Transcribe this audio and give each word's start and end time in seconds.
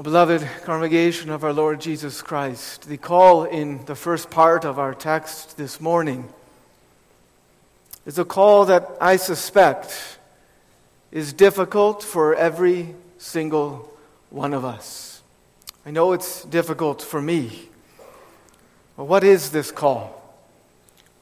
Beloved 0.00 0.48
congregation 0.64 1.28
of 1.28 1.44
our 1.44 1.52
Lord 1.52 1.78
Jesus 1.78 2.22
Christ, 2.22 2.88
the 2.88 2.96
call 2.96 3.44
in 3.44 3.84
the 3.84 3.94
first 3.94 4.30
part 4.30 4.64
of 4.64 4.78
our 4.78 4.94
text 4.94 5.58
this 5.58 5.82
morning 5.82 6.32
is 8.06 8.18
a 8.18 8.24
call 8.24 8.64
that 8.64 8.88
I 9.02 9.16
suspect 9.16 10.18
is 11.10 11.34
difficult 11.34 12.02
for 12.02 12.34
every 12.34 12.94
single 13.18 13.94
one 14.30 14.54
of 14.54 14.64
us. 14.64 15.20
I 15.84 15.90
know 15.90 16.14
it's 16.14 16.42
difficult 16.44 17.02
for 17.02 17.20
me. 17.20 17.68
But 18.96 19.04
what 19.04 19.22
is 19.22 19.50
this 19.50 19.70
call? 19.70 20.34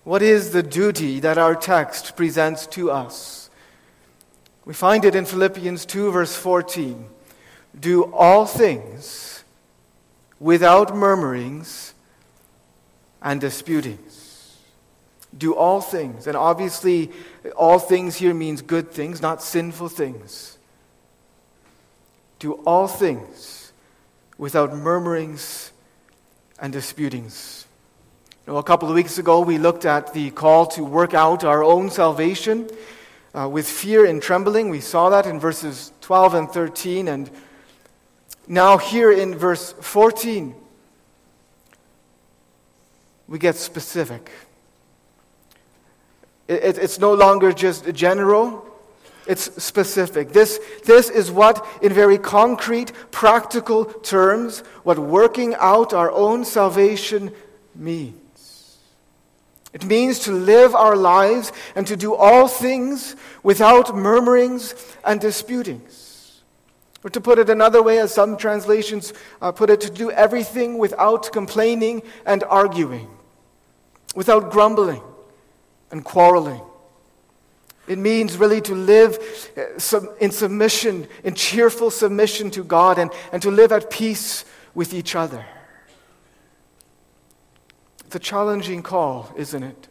What 0.04 0.22
is 0.22 0.52
the 0.52 0.62
duty 0.62 1.18
that 1.18 1.38
our 1.38 1.56
text 1.56 2.14
presents 2.14 2.68
to 2.68 2.92
us? 2.92 3.50
We 4.64 4.74
find 4.74 5.04
it 5.04 5.16
in 5.16 5.24
Philippians 5.24 5.86
2, 5.86 6.12
verse 6.12 6.36
14. 6.36 7.08
Do 7.78 8.04
all 8.12 8.46
things 8.46 9.44
without 10.38 10.96
murmurings 10.96 11.94
and 13.22 13.40
disputings. 13.40 14.58
Do 15.36 15.54
all 15.54 15.80
things. 15.80 16.26
And 16.26 16.36
obviously, 16.36 17.10
all 17.56 17.78
things 17.78 18.16
here 18.16 18.34
means 18.34 18.62
good 18.62 18.90
things, 18.90 19.22
not 19.22 19.42
sinful 19.42 19.90
things. 19.90 20.58
Do 22.38 22.54
all 22.66 22.88
things 22.88 23.72
without 24.38 24.74
murmurings 24.74 25.70
and 26.58 26.72
disputings. 26.72 27.66
You 28.46 28.54
know, 28.54 28.58
a 28.58 28.62
couple 28.62 28.88
of 28.88 28.94
weeks 28.94 29.18
ago, 29.18 29.40
we 29.40 29.58
looked 29.58 29.84
at 29.84 30.12
the 30.14 30.30
call 30.30 30.66
to 30.68 30.82
work 30.82 31.14
out 31.14 31.44
our 31.44 31.62
own 31.62 31.90
salvation 31.90 32.68
uh, 33.34 33.48
with 33.48 33.68
fear 33.68 34.06
and 34.06 34.20
trembling. 34.20 34.70
We 34.70 34.80
saw 34.80 35.10
that 35.10 35.26
in 35.26 35.38
verses 35.38 35.92
12 36.00 36.34
and 36.34 36.50
13. 36.50 37.08
And 37.08 37.30
now, 38.48 38.78
here 38.78 39.12
in 39.12 39.36
verse 39.36 39.72
14, 39.80 40.54
we 43.28 43.38
get 43.38 43.56
specific. 43.56 44.30
It, 46.48 46.64
it, 46.64 46.78
it's 46.78 46.98
no 46.98 47.14
longer 47.14 47.52
just 47.52 47.92
general, 47.94 48.66
it's 49.26 49.62
specific. 49.62 50.32
This, 50.32 50.58
this 50.84 51.08
is 51.08 51.30
what, 51.30 51.64
in 51.80 51.92
very 51.92 52.18
concrete, 52.18 52.92
practical 53.12 53.84
terms, 53.84 54.60
what 54.82 54.98
working 54.98 55.54
out 55.58 55.92
our 55.92 56.10
own 56.10 56.44
salvation 56.44 57.32
means. 57.74 58.78
It 59.72 59.84
means 59.84 60.18
to 60.20 60.32
live 60.32 60.74
our 60.74 60.96
lives 60.96 61.52
and 61.76 61.86
to 61.86 61.96
do 61.96 62.14
all 62.14 62.48
things 62.48 63.14
without 63.44 63.96
murmurings 63.96 64.74
and 65.04 65.20
disputings. 65.20 65.99
Or 67.02 67.10
to 67.10 67.20
put 67.20 67.38
it 67.38 67.48
another 67.48 67.82
way, 67.82 67.98
as 67.98 68.12
some 68.12 68.36
translations 68.36 69.14
uh, 69.40 69.52
put 69.52 69.70
it, 69.70 69.80
to 69.82 69.90
do 69.90 70.10
everything 70.10 70.76
without 70.76 71.32
complaining 71.32 72.02
and 72.26 72.44
arguing, 72.44 73.08
without 74.14 74.50
grumbling 74.50 75.02
and 75.90 76.04
quarreling. 76.04 76.60
It 77.88 77.98
means 77.98 78.36
really 78.36 78.60
to 78.60 78.74
live 78.74 79.18
uh, 79.56 80.00
in 80.20 80.30
submission, 80.30 81.08
in 81.24 81.34
cheerful 81.34 81.90
submission 81.90 82.50
to 82.52 82.62
God, 82.62 82.98
and, 82.98 83.10
and 83.32 83.42
to 83.42 83.50
live 83.50 83.72
at 83.72 83.90
peace 83.90 84.44
with 84.74 84.92
each 84.92 85.16
other. 85.16 85.44
It's 88.04 88.14
a 88.16 88.18
challenging 88.18 88.82
call, 88.82 89.32
isn't 89.36 89.62
it? 89.62 89.88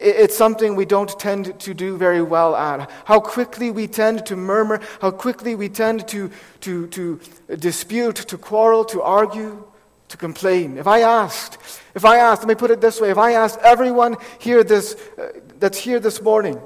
It's 0.00 0.36
something 0.36 0.76
we 0.76 0.84
don't 0.84 1.18
tend 1.18 1.58
to 1.60 1.74
do 1.74 1.96
very 1.96 2.22
well 2.22 2.54
at. 2.54 2.90
How 3.04 3.20
quickly 3.20 3.70
we 3.70 3.86
tend 3.86 4.26
to 4.26 4.36
murmur, 4.36 4.80
how 5.00 5.10
quickly 5.10 5.54
we 5.54 5.68
tend 5.68 6.06
to, 6.08 6.30
to, 6.60 6.86
to 6.88 7.20
dispute, 7.58 8.16
to 8.16 8.38
quarrel, 8.38 8.84
to 8.86 9.02
argue, 9.02 9.64
to 10.08 10.16
complain. 10.16 10.78
If 10.78 10.86
I 10.86 11.00
asked, 11.00 11.58
if 11.94 12.04
I 12.04 12.18
asked, 12.18 12.42
let 12.42 12.48
me 12.48 12.54
put 12.54 12.70
it 12.70 12.80
this 12.80 13.00
way 13.00 13.10
if 13.10 13.18
I 13.18 13.32
asked 13.32 13.58
everyone 13.60 14.16
here 14.38 14.62
this, 14.62 14.94
uh, 15.18 15.32
that's 15.58 15.78
here 15.78 16.00
this 16.00 16.20
morning, 16.20 16.60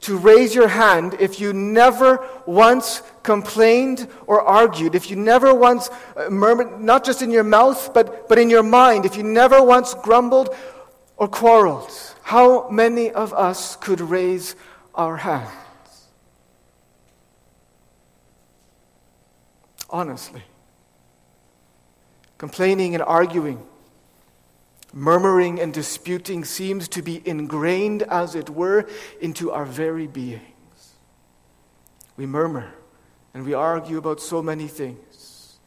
to 0.00 0.16
raise 0.16 0.54
your 0.54 0.68
hand 0.68 1.16
if 1.18 1.40
you 1.40 1.52
never 1.52 2.26
once 2.46 3.02
complained 3.22 4.08
or 4.26 4.40
argued, 4.40 4.94
if 4.94 5.10
you 5.10 5.16
never 5.16 5.52
once 5.52 5.90
uh, 6.16 6.30
murmured, 6.30 6.80
not 6.80 7.04
just 7.04 7.22
in 7.22 7.30
your 7.30 7.44
mouth, 7.44 7.92
but, 7.92 8.28
but 8.28 8.38
in 8.38 8.48
your 8.48 8.62
mind, 8.62 9.04
if 9.04 9.16
you 9.16 9.22
never 9.22 9.62
once 9.62 9.94
grumbled 9.94 10.54
or 11.16 11.28
quarreled. 11.28 11.90
How 12.22 12.68
many 12.68 13.10
of 13.10 13.32
us 13.32 13.76
could 13.76 14.00
raise 14.00 14.54
our 14.94 15.16
hands? 15.16 15.50
Honestly. 19.88 20.42
Complaining 22.38 22.94
and 22.94 23.02
arguing 23.02 23.66
Murmuring 24.96 25.60
and 25.60 25.74
disputing 25.74 26.42
seems 26.42 26.88
to 26.88 27.02
be 27.02 27.20
ingrained, 27.28 28.02
as 28.04 28.34
it 28.34 28.48
were, 28.48 28.86
into 29.20 29.52
our 29.52 29.66
very 29.66 30.06
beings. 30.06 30.40
We 32.16 32.24
murmur 32.24 32.72
and 33.34 33.44
we 33.44 33.52
argue 33.52 33.98
about 33.98 34.22
so 34.22 34.42
many 34.42 34.68
things. 34.68 35.58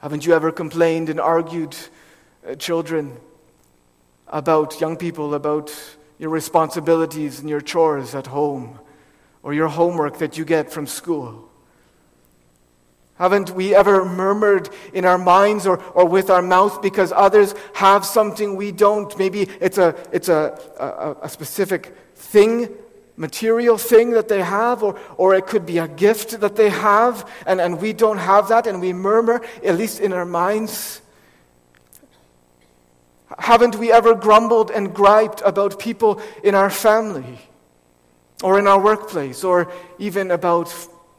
Haven't 0.00 0.26
you 0.26 0.34
ever 0.34 0.52
complained 0.52 1.08
and 1.08 1.18
argued, 1.18 1.74
uh, 2.46 2.54
children, 2.56 3.16
about 4.30 4.80
young 4.80 4.96
people, 4.96 5.34
about 5.34 5.70
your 6.18 6.30
responsibilities 6.30 7.40
and 7.40 7.48
your 7.48 7.60
chores 7.60 8.14
at 8.14 8.28
home, 8.28 8.78
or 9.42 9.52
your 9.52 9.68
homework 9.68 10.18
that 10.18 10.38
you 10.38 10.44
get 10.44 10.72
from 10.72 10.86
school? 10.86 11.50
Haven't 13.20 13.50
we 13.50 13.74
ever 13.74 14.06
murmured 14.06 14.70
in 14.94 15.04
our 15.04 15.18
minds 15.18 15.66
or, 15.66 15.82
or 15.92 16.06
with 16.06 16.30
our 16.30 16.40
mouth 16.40 16.80
because 16.80 17.12
others 17.12 17.54
have 17.74 18.06
something 18.06 18.56
we 18.56 18.72
don't? 18.72 19.16
Maybe 19.18 19.42
it's 19.60 19.76
a, 19.76 19.94
it's 20.10 20.30
a, 20.30 20.58
a, 20.78 21.26
a 21.26 21.28
specific 21.28 21.94
thing, 22.14 22.70
material 23.18 23.76
thing 23.76 24.12
that 24.12 24.28
they 24.28 24.42
have, 24.42 24.82
or, 24.82 24.98
or 25.18 25.34
it 25.34 25.46
could 25.46 25.66
be 25.66 25.76
a 25.76 25.86
gift 25.86 26.40
that 26.40 26.56
they 26.56 26.70
have, 26.70 27.30
and, 27.44 27.60
and 27.60 27.78
we 27.78 27.92
don't 27.92 28.16
have 28.16 28.48
that, 28.48 28.66
and 28.66 28.80
we 28.80 28.94
murmur, 28.94 29.42
at 29.62 29.76
least 29.76 30.00
in 30.00 30.14
our 30.14 30.24
minds. 30.24 31.02
Haven't 33.38 33.76
we 33.76 33.92
ever 33.92 34.14
grumbled 34.14 34.70
and 34.70 34.94
griped 34.94 35.42
about 35.44 35.78
people 35.78 36.20
in 36.42 36.54
our 36.54 36.70
family, 36.70 37.38
or 38.42 38.58
in 38.58 38.66
our 38.66 38.80
workplace, 38.80 39.44
or 39.44 39.70
even 39.98 40.30
about 40.30 40.68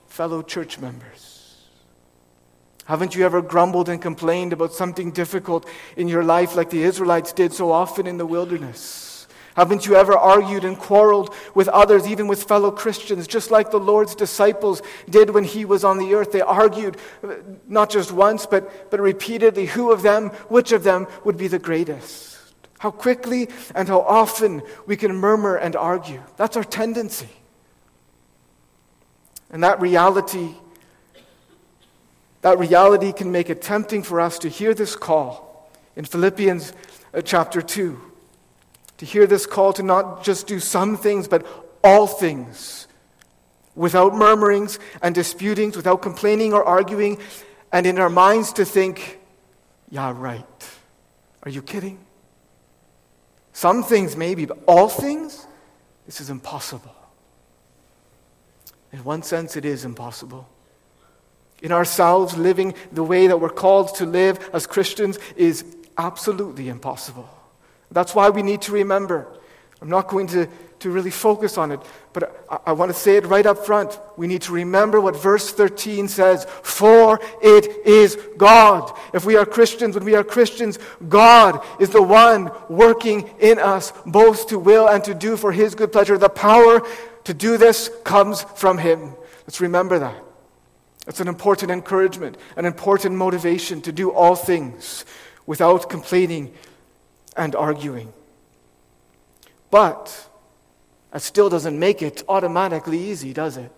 fellow 0.07 0.41
church 0.41 0.79
members? 0.79 1.55
Haven't 2.85 3.15
you 3.15 3.25
ever 3.25 3.41
grumbled 3.41 3.87
and 3.87 4.01
complained 4.01 4.53
about 4.53 4.73
something 4.73 5.11
difficult 5.11 5.65
in 5.95 6.07
your 6.07 6.23
life 6.23 6.55
like 6.55 6.69
the 6.69 6.83
Israelites 6.83 7.31
did 7.31 7.53
so 7.53 7.71
often 7.71 8.07
in 8.07 8.17
the 8.17 8.25
wilderness? 8.25 9.10
Haven't 9.55 9.85
you 9.85 9.95
ever 9.95 10.17
argued 10.17 10.63
and 10.63 10.77
quarreled 10.77 11.33
with 11.53 11.67
others, 11.67 12.07
even 12.07 12.27
with 12.27 12.43
fellow 12.43 12.71
Christians, 12.71 13.27
just 13.27 13.51
like 13.51 13.71
the 13.71 13.79
Lord's 13.79 14.15
disciples 14.15 14.81
did 15.09 15.29
when 15.29 15.43
he 15.43 15.65
was 15.65 15.83
on 15.83 15.97
the 15.97 16.13
earth? 16.13 16.31
They 16.31 16.41
argued 16.41 16.97
uh, 17.23 17.35
not 17.67 17.89
just 17.89 18.11
once, 18.11 18.45
but, 18.45 18.89
but 18.89 18.99
repeatedly 18.99 19.65
who 19.65 19.91
of 19.91 20.01
them, 20.01 20.29
which 20.47 20.71
of 20.71 20.83
them 20.83 21.07
would 21.25 21.37
be 21.37 21.47
the 21.47 21.59
greatest. 21.59 22.37
How 22.79 22.91
quickly 22.91 23.49
and 23.75 23.87
how 23.87 24.01
often 24.01 24.61
we 24.85 24.95
can 24.97 25.15
murmur 25.15 25.55
and 25.57 25.75
argue. 25.75 26.23
That's 26.37 26.57
our 26.57 26.63
tendency. 26.63 27.29
And 29.49 29.63
that 29.63 29.81
reality 29.81 30.55
that 32.41 32.57
reality 32.57 33.13
can 33.13 33.31
make 33.31 33.49
it 33.49 33.61
tempting 33.61 34.03
for 34.03 34.19
us 34.19 34.39
to 34.39 34.49
hear 34.49 34.73
this 34.73 34.95
call 34.95 35.71
in 35.95 36.05
Philippians 36.05 36.73
uh, 37.13 37.21
chapter 37.21 37.61
2. 37.61 38.10
To 39.01 39.05
hear 39.07 39.25
this 39.25 39.47
call 39.47 39.73
to 39.73 39.81
not 39.81 40.23
just 40.23 40.45
do 40.45 40.59
some 40.59 40.95
things, 40.95 41.27
but 41.27 41.43
all 41.83 42.05
things, 42.05 42.85
without 43.73 44.13
murmurings 44.13 44.77
and 45.01 45.15
disputings, 45.15 45.75
without 45.75 46.03
complaining 46.03 46.53
or 46.53 46.63
arguing, 46.63 47.17
and 47.71 47.87
in 47.87 47.97
our 47.97 48.11
minds 48.11 48.53
to 48.53 48.63
think, 48.63 49.19
yeah, 49.89 50.13
right. 50.15 50.69
Are 51.41 51.49
you 51.49 51.63
kidding? 51.63 51.97
Some 53.53 53.81
things 53.81 54.15
maybe, 54.15 54.45
but 54.45 54.59
all 54.67 54.87
things? 54.87 55.47
This 56.05 56.21
is 56.21 56.29
impossible. 56.29 56.93
In 58.93 59.03
one 59.03 59.23
sense, 59.23 59.57
it 59.57 59.65
is 59.65 59.83
impossible 59.83 60.47
in 61.63 61.71
ourselves, 61.71 62.37
living 62.37 62.75
the 62.91 63.03
way 63.03 63.25
that 63.25 63.41
we're 63.41 63.49
called 63.49 63.95
to 63.95 64.05
live 64.05 64.47
as 64.53 64.67
Christians 64.67 65.17
is 65.35 65.65
absolutely 65.97 66.69
impossible. 66.69 67.40
That's 67.91 68.15
why 68.15 68.29
we 68.29 68.41
need 68.41 68.61
to 68.63 68.71
remember 68.71 69.27
I'm 69.81 69.89
not 69.89 70.07
going 70.07 70.27
to, 70.27 70.47
to 70.79 70.91
really 70.91 71.09
focus 71.09 71.57
on 71.57 71.71
it, 71.71 71.79
but 72.13 72.45
I, 72.49 72.59
I 72.67 72.71
want 72.73 72.91
to 72.91 72.97
say 72.97 73.17
it 73.17 73.25
right 73.25 73.45
up 73.45 73.65
front. 73.65 73.99
We 74.15 74.27
need 74.27 74.43
to 74.43 74.53
remember 74.53 75.01
what 75.01 75.15
verse 75.15 75.51
13 75.51 76.07
says 76.07 76.45
For 76.61 77.19
it 77.41 77.85
is 77.85 78.15
God. 78.37 78.95
If 79.11 79.25
we 79.25 79.35
are 79.37 79.45
Christians, 79.45 79.95
when 79.95 80.05
we 80.05 80.13
are 80.13 80.23
Christians, 80.23 80.77
God 81.09 81.65
is 81.79 81.89
the 81.89 82.01
one 82.01 82.51
working 82.69 83.27
in 83.39 83.57
us, 83.57 83.91
both 84.05 84.47
to 84.49 84.59
will 84.59 84.87
and 84.87 85.03
to 85.03 85.15
do 85.15 85.35
for 85.35 85.51
His 85.51 85.73
good 85.73 85.91
pleasure. 85.91 86.17
The 86.17 86.29
power 86.29 86.87
to 87.23 87.33
do 87.33 87.57
this 87.57 87.89
comes 88.03 88.43
from 88.43 88.77
Him. 88.77 89.15
Let's 89.47 89.61
remember 89.61 89.97
that. 89.97 90.23
It's 91.07 91.19
an 91.19 91.27
important 91.27 91.71
encouragement, 91.71 92.37
an 92.55 92.65
important 92.65 93.15
motivation 93.15 93.81
to 93.81 93.91
do 93.91 94.11
all 94.11 94.35
things 94.35 95.05
without 95.47 95.89
complaining 95.89 96.53
and 97.35 97.55
arguing. 97.55 98.13
But 99.69 100.27
that 101.11 101.21
still 101.21 101.49
doesn't 101.49 101.77
make 101.77 102.01
it 102.01 102.23
automatically 102.27 102.99
easy, 102.99 103.33
does 103.33 103.57
it? 103.57 103.71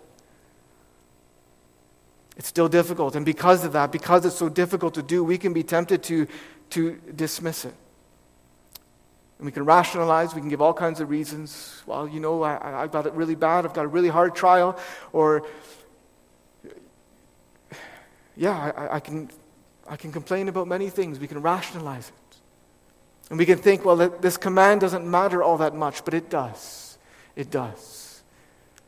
It's 2.36 2.48
still 2.48 2.68
difficult. 2.68 3.16
And 3.16 3.26
because 3.26 3.64
of 3.64 3.74
that, 3.74 3.92
because 3.92 4.26
it's 4.26 4.36
so 4.36 4.50
difficult 4.50 4.96
to 4.96 5.04
do, 5.04 5.24
we 5.24 5.38
can 5.38 5.54
be 5.54 5.64
tempted 5.64 6.02
to, 6.04 6.28
to 6.72 7.00
dismiss 7.16 7.66
it. 7.66 7.74
And 9.38 9.46
we 9.46 9.52
can 9.52 9.66
rationalize, 9.66 10.34
we 10.34 10.42
can 10.42 10.50
give 10.50 10.62
all 10.62 10.74
kinds 10.74 11.00
of 11.00 11.10
reasons. 11.10 11.84
Well, 11.86 12.08
you 12.08 12.20
know, 12.20 12.44
I, 12.44 12.84
I've 12.84 12.92
got 12.92 13.06
it 13.06 13.14
really 13.14 13.36
bad, 13.36 13.66
I've 13.66 13.74
got 13.74 13.86
a 13.86 13.88
really 13.88 14.10
hard 14.10 14.36
trial, 14.36 14.80
or, 15.12 15.46
yeah, 18.36 18.72
I, 18.76 18.96
I, 18.96 19.00
can, 19.00 19.30
I 19.88 19.96
can 19.96 20.12
complain 20.12 20.48
about 20.48 20.68
many 20.68 20.90
things. 20.90 21.20
We 21.20 21.28
can 21.28 21.42
rationalize 21.42 22.10
it. 22.10 22.16
And 23.34 23.40
we 23.40 23.48
can 23.48 23.58
think, 23.58 23.84
well, 23.84 23.96
this 23.96 24.38
command 24.38 24.82
doesn't 24.82 25.10
matter 25.10 25.42
all 25.42 25.58
that 25.58 25.74
much, 25.74 26.06
but 26.06 26.14
it 26.14 26.30
does. 26.30 27.00
It 27.36 27.50
does. 27.50 28.22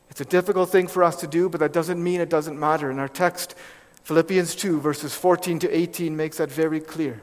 It's 0.08 0.20
a 0.20 0.24
difficult 0.24 0.70
thing 0.70 0.86
for 0.86 1.02
us 1.02 1.16
to 1.16 1.26
do, 1.26 1.48
but 1.48 1.58
that 1.58 1.72
doesn't 1.72 2.00
mean 2.00 2.20
it 2.20 2.28
doesn't 2.28 2.56
matter. 2.56 2.88
In 2.88 3.00
our 3.00 3.08
text, 3.08 3.56
Philippians 4.04 4.54
2, 4.54 4.78
verses 4.78 5.16
14 5.16 5.58
to 5.58 5.76
18, 5.76 6.16
makes 6.16 6.36
that 6.36 6.48
very 6.48 6.78
clear. 6.78 7.22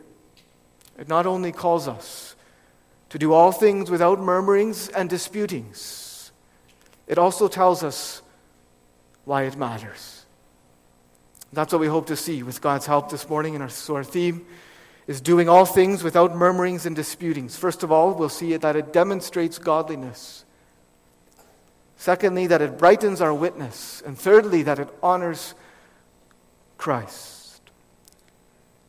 It 1.00 1.08
not 1.08 1.26
only 1.26 1.54
calls 1.54 1.88
us 1.88 2.36
to 3.08 3.18
do 3.18 3.32
all 3.32 3.54
things 3.54 3.90
without 3.90 4.20
murmurings 4.20 4.90
and 4.90 5.10
disputings, 5.10 6.34
it 7.08 7.18
also 7.18 7.48
tells 7.48 7.86
us 7.86 8.22
why 9.24 9.44
it 9.44 9.56
matters. 9.56 10.26
That's 11.54 11.72
what 11.72 11.80
we 11.80 11.88
hope 11.88 12.08
to 12.08 12.18
see 12.18 12.44
with 12.44 12.60
God's 12.60 12.86
help 12.86 13.10
this 13.10 13.30
morning 13.30 13.54
in 13.54 13.62
our, 13.62 13.70
so 13.70 13.96
our 13.96 14.04
theme 14.04 14.46
is 15.08 15.22
doing 15.22 15.50
all 15.50 15.66
things 15.66 16.04
without 16.04 16.36
murmurings 16.36 16.86
and 16.86 16.96
disputings. 16.96 17.58
First 17.58 17.84
of 17.84 17.92
all, 17.92 18.14
we'll 18.14 18.30
see 18.30 18.56
that 18.56 18.76
it 18.76 18.94
demonstrates 18.94 19.58
godliness. 19.60 20.46
Secondly, 21.98 22.48
that 22.48 22.62
it 22.62 22.78
brightens 22.78 23.22
our 23.22 23.34
witness. 23.34 24.02
And 24.06 24.18
thirdly, 24.18 24.64
that 24.64 24.80
it 24.80 24.90
honors 25.02 25.56
Christ. 26.78 27.62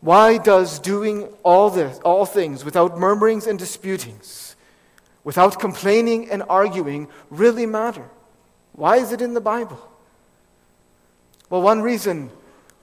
Why 0.01 0.37
does 0.37 0.79
doing 0.79 1.29
all 1.43 1.71
this, 1.71 1.99
all 2.05 2.27
things 2.27 2.65
without 2.65 2.99
murmurings 2.99 3.47
and 3.47 3.59
disputings, 3.59 4.55
without 5.25 5.59
complaining 5.59 6.31
and 6.31 6.43
arguing, 6.49 7.09
really 7.31 7.67
matter? 7.67 8.11
Why 8.73 8.97
is 8.97 9.13
it 9.13 9.23
in 9.23 9.35
the 9.35 9.41
Bible? 9.41 9.79
Well, 11.49 11.63
one 11.63 11.83
reason 11.83 12.31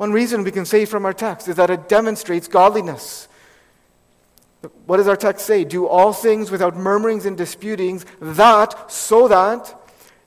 one 0.02 0.14
reason 0.14 0.44
we 0.44 0.50
can 0.50 0.66
say 0.66 0.86
from 0.86 1.06
our 1.06 1.14
text 1.14 1.48
is 1.48 1.58
that 1.58 1.70
it 1.70 1.88
demonstrates 1.88 2.48
godliness. 2.48 3.28
What 4.88 4.98
does 4.98 5.08
our 5.08 5.16
text 5.16 5.46
say? 5.46 5.64
Do 5.64 5.86
all 5.86 6.12
things 6.12 6.50
without 6.50 6.76
murmurings 6.76 7.28
and 7.28 7.38
disputings, 7.38 8.04
that, 8.20 8.92
so 8.92 9.28
that 9.28 9.80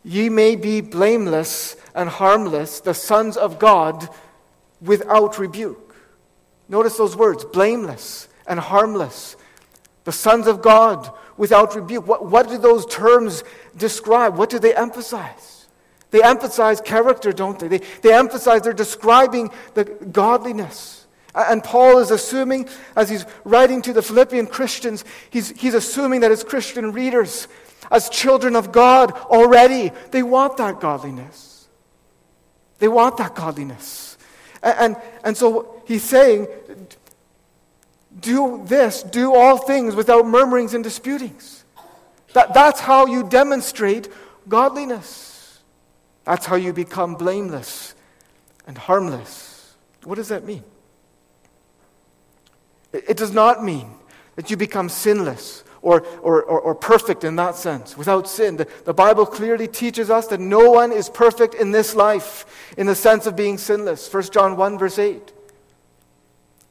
ye 0.05 0.29
may 0.29 0.55
be 0.55 0.81
blameless 0.81 1.75
and 1.93 2.09
harmless, 2.09 2.79
the 2.79 2.95
sons 2.95 3.37
of 3.37 3.59
God, 3.59 4.09
without 4.81 5.41
rebuke. 5.41 5.97
Notice 6.69 6.97
those 6.97 7.17
words 7.17 7.45
blameless 7.45 8.29
and 8.47 8.61
harmless, 8.61 9.35
the 10.05 10.13
sons 10.13 10.47
of 10.47 10.63
God, 10.63 11.11
without 11.37 11.75
rebuke. 11.75 12.07
What, 12.07 12.25
what 12.27 12.49
do 12.49 12.59
those 12.59 12.87
terms 12.87 13.43
describe? 13.77 14.37
What 14.37 14.51
do 14.51 14.61
they 14.61 14.77
emphasize? 14.77 15.54
They 16.15 16.23
emphasize 16.23 16.81
character, 16.81 17.33
don't 17.33 17.59
they? 17.59 17.67
They, 17.67 17.81
they 18.03 18.15
emphasize, 18.15 18.63
they're 18.63 18.73
describing 18.73 19.51
the 19.75 19.83
godliness. 19.85 21.09
And 21.35 21.61
Paul 21.61 21.99
is 21.99 22.13
assuming, 22.13 22.69
as 22.95 23.11
he's 23.11 23.27
writing 23.43 23.83
to 23.83 23.93
the 23.93 24.01
Philippian 24.01 24.47
Christians, 24.47 25.05
he's, 25.31 25.51
he's 25.61 25.75
assuming 25.75 26.21
that 26.21 26.31
as 26.31 26.45
Christian 26.45 26.93
readers, 26.93 27.49
as 27.91 28.09
children 28.09 28.55
of 28.55 28.71
God 28.71 29.11
already, 29.11 29.91
they 30.13 30.23
want 30.23 30.57
that 30.59 30.79
godliness. 30.79 31.67
They 32.79 32.87
want 32.87 33.17
that 33.17 33.35
godliness. 33.35 34.17
And, 34.63 34.77
and, 34.79 34.97
and 35.25 35.37
so 35.37 35.83
he's 35.85 36.05
saying, 36.05 36.47
do 38.21 38.63
this, 38.67 39.03
do 39.03 39.35
all 39.35 39.57
things 39.57 39.97
without 39.97 40.29
murmurings 40.29 40.75
and 40.75 40.85
disputings. 40.85 41.65
That, 42.35 42.55
that's 42.55 42.79
how 42.79 43.07
you 43.07 43.29
demonstrate 43.29 44.09
godliness. 44.49 45.33
That's 46.25 46.47
how 46.47 46.57
you 46.57 46.73
become 46.73 47.15
blameless 47.15 47.95
and 48.67 48.77
harmless. 48.77 49.75
What 50.05 50.17
does 50.17 50.29
that 50.29 50.45
mean? 50.45 50.65
It 52.93 53.17
does 53.17 53.33
not 53.33 53.63
mean 53.63 53.95
that 54.37 54.51
you 54.51 54.57
become 54.57 54.89
sinless 54.89 55.65
or, 55.83 56.01
or, 56.23 56.43
or, 56.43 56.61
or, 56.61 56.75
perfect 56.75 57.25
in 57.25 57.37
that 57.37 57.57
sense, 57.57 57.95
without 57.95 58.27
sin. 58.27 58.57
The, 58.57 58.67
the 58.87 58.95
Bible 58.95 59.27
clearly 59.27 59.69
teaches 59.69 60.09
us 60.09 60.27
that 60.29 60.41
no 60.41 60.71
one 60.71 60.93
is 60.93 61.11
perfect 61.11 61.55
in 61.55 61.73
this 61.73 61.95
life 61.95 62.73
in 62.79 62.87
the 62.87 62.95
sense 62.95 63.27
of 63.27 63.37
being 63.37 63.59
sinless. 63.59 64.11
1 64.11 64.23
John 64.31 64.57
1, 64.57 64.79
verse 64.79 64.99
8. 64.99 65.31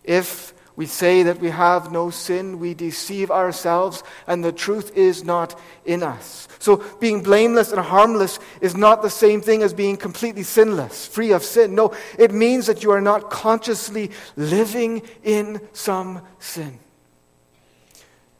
If 0.04 0.53
we 0.76 0.88
say 0.88 1.24
that 1.24 1.40
we 1.40 1.50
have 1.50 1.92
no 1.92 2.10
sin, 2.10 2.60
we 2.60 2.74
deceive 2.74 3.30
ourselves, 3.30 4.04
and 4.26 4.44
the 4.44 4.52
truth 4.52 4.98
is 4.98 5.24
not 5.24 5.60
in 5.86 6.02
us. 6.02 6.48
So, 6.58 6.78
being 7.00 7.22
blameless 7.22 7.72
and 7.72 7.80
harmless 7.80 8.40
is 8.60 8.76
not 8.76 9.02
the 9.02 9.10
same 9.10 9.42
thing 9.42 9.62
as 9.62 9.74
being 9.74 9.98
completely 9.98 10.44
sinless, 10.44 11.06
free 11.06 11.32
of 11.32 11.44
sin. 11.44 11.76
No, 11.76 11.94
it 12.18 12.32
means 12.32 12.66
that 12.68 12.84
you 12.84 12.92
are 12.92 13.02
not 13.02 13.30
consciously 13.30 14.12
living 14.36 15.04
in 15.24 15.62
some 15.74 16.22
sin. 16.40 16.80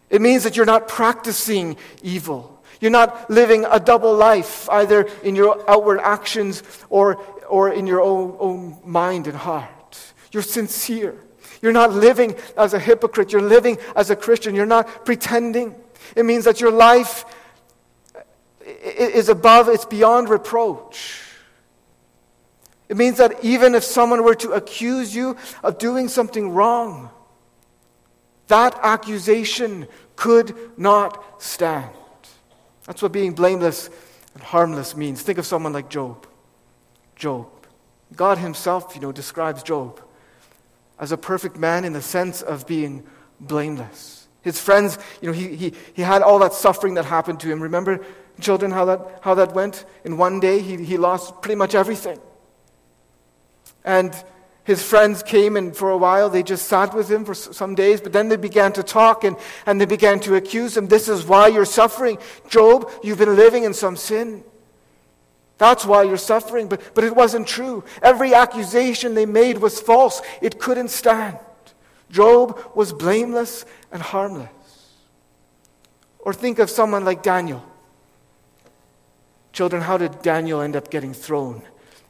It 0.10 0.22
means 0.22 0.44
that 0.44 0.56
you're 0.56 0.66
not 0.66 0.88
practicing 0.88 1.78
evil. 2.02 2.64
You're 2.80 2.92
not 2.92 3.30
living 3.30 3.66
a 3.66 3.80
double 3.80 4.16
life, 4.16 4.68
either 4.70 5.08
in 5.24 5.36
your 5.36 5.64
outward 5.70 6.00
actions 6.00 6.64
or, 6.90 7.18
or 7.48 7.72
in 7.72 7.88
your 7.88 8.02
own, 8.02 8.36
own 8.40 8.78
mind 8.84 9.28
and 9.28 9.36
heart. 9.38 10.14
You're 10.32 10.44
sincere. 10.44 11.20
You're 11.64 11.72
not 11.72 11.94
living 11.94 12.36
as 12.58 12.74
a 12.74 12.80
hypocrite. 12.80 13.32
You're 13.32 13.42
living 13.42 13.78
as 13.96 14.10
a 14.10 14.18
Christian. 14.18 14.54
You're 14.54 14.66
not 14.66 15.06
pretending. 15.06 15.74
It 16.14 16.26
means 16.26 16.44
that 16.44 16.60
your 16.60 16.72
life 16.72 17.24
is 18.84 19.30
above, 19.30 19.70
it's 19.70 19.86
beyond 19.86 20.28
reproach. 20.28 21.22
It 22.90 22.98
means 22.98 23.18
that 23.18 23.46
even 23.46 23.76
if 23.76 23.84
someone 23.86 24.26
were 24.26 24.36
to 24.36 24.52
accuse 24.52 25.16
you 25.16 25.38
of 25.64 25.78
doing 25.78 26.10
something 26.10 26.50
wrong, 26.50 27.10
that 28.48 28.78
accusation 28.84 29.88
could 30.18 30.54
not 30.78 31.42
stand. 31.42 31.90
That's 32.86 33.02
what 33.02 33.14
being 33.14 33.32
blameless 33.32 33.90
and 34.34 34.44
harmless 34.44 34.98
means. 34.98 35.22
Think 35.22 35.38
of 35.38 35.46
someone 35.46 35.72
like 35.72 35.90
Job. 35.90 36.28
Job. 37.16 37.48
God 38.14 38.38
Himself, 38.38 38.96
you 38.96 39.02
know, 39.02 39.14
describes 39.14 39.64
Job 39.64 40.02
as 41.00 41.12
a 41.12 41.18
perfect 41.18 41.58
man 41.58 41.86
in 41.86 41.94
the 41.94 42.02
sense 42.02 42.42
of 42.42 42.68
being 42.68 43.04
blameless. 43.40 44.28
His 44.42 44.60
friends, 44.60 44.98
you 45.22 45.28
know, 45.28 45.34
he, 45.34 45.56
he, 45.56 45.74
he 45.94 46.02
had 46.02 46.22
all 46.22 46.40
that 46.40 46.54
suffering 46.54 46.96
that 46.96 47.06
happened 47.06 47.40
to 47.42 47.48
him. 47.48 47.62
Remember, 47.62 48.06
children, 48.42 48.72
how 48.72 48.86
that, 48.86 49.20
how 49.22 49.36
that 49.36 49.54
went? 49.54 49.86
In 50.04 50.18
one 50.18 50.40
day, 50.40 50.60
he, 50.60 50.84
he 50.84 50.98
lost 50.98 51.42
pretty 51.42 51.56
much 51.56 51.76
everything. 51.76 52.20
And 53.86 54.14
his 54.66 54.84
friends 54.84 55.24
came, 55.24 55.58
and 55.58 55.76
for 55.76 55.90
a 55.92 55.98
while, 55.98 56.30
they 56.30 56.44
just 56.44 56.68
sat 56.68 56.94
with 56.94 57.10
him 57.10 57.26
for 57.26 57.34
some 57.34 57.76
days, 57.76 58.00
but 58.00 58.14
then 58.14 58.30
they 58.30 58.38
began 58.38 58.72
to 58.74 58.84
talk 58.84 59.24
and, 59.24 59.36
and 59.66 59.80
they 59.80 59.86
began 59.86 60.20
to 60.22 60.36
accuse 60.36 60.76
him. 60.78 60.88
This 60.88 61.10
is 61.10 61.26
why 61.26 61.48
you're 61.48 61.66
suffering. 61.66 62.18
Job, 62.48 62.90
you've 63.04 63.18
been 63.18 63.36
living 63.36 63.66
in 63.66 63.74
some 63.74 63.98
sin. 63.98 64.44
That's 65.58 65.86
why 65.86 66.04
you're 66.04 66.18
suffering. 66.18 66.68
But, 66.68 66.82
but 66.94 67.04
it 67.04 67.16
wasn't 67.16 67.48
true. 67.48 67.84
Every 68.02 68.34
accusation 68.34 69.14
they 69.14 69.26
made 69.26 69.58
was 69.60 69.80
false, 69.80 70.22
it 70.42 70.60
couldn't 70.60 70.90
stand. 70.90 71.38
Job 72.10 72.60
was 72.76 72.94
blameless 72.94 73.66
and 73.92 74.02
harmless. 74.02 74.50
Or 76.20 76.34
think 76.34 76.60
of 76.60 76.70
someone 76.70 77.06
like 77.06 77.24
Daniel. 77.24 77.64
Children, 79.52 79.82
how 79.82 79.98
did 79.98 80.22
Daniel 80.22 80.62
end 80.62 80.76
up 80.76 80.90
getting 80.90 81.14
thrown 81.14 81.62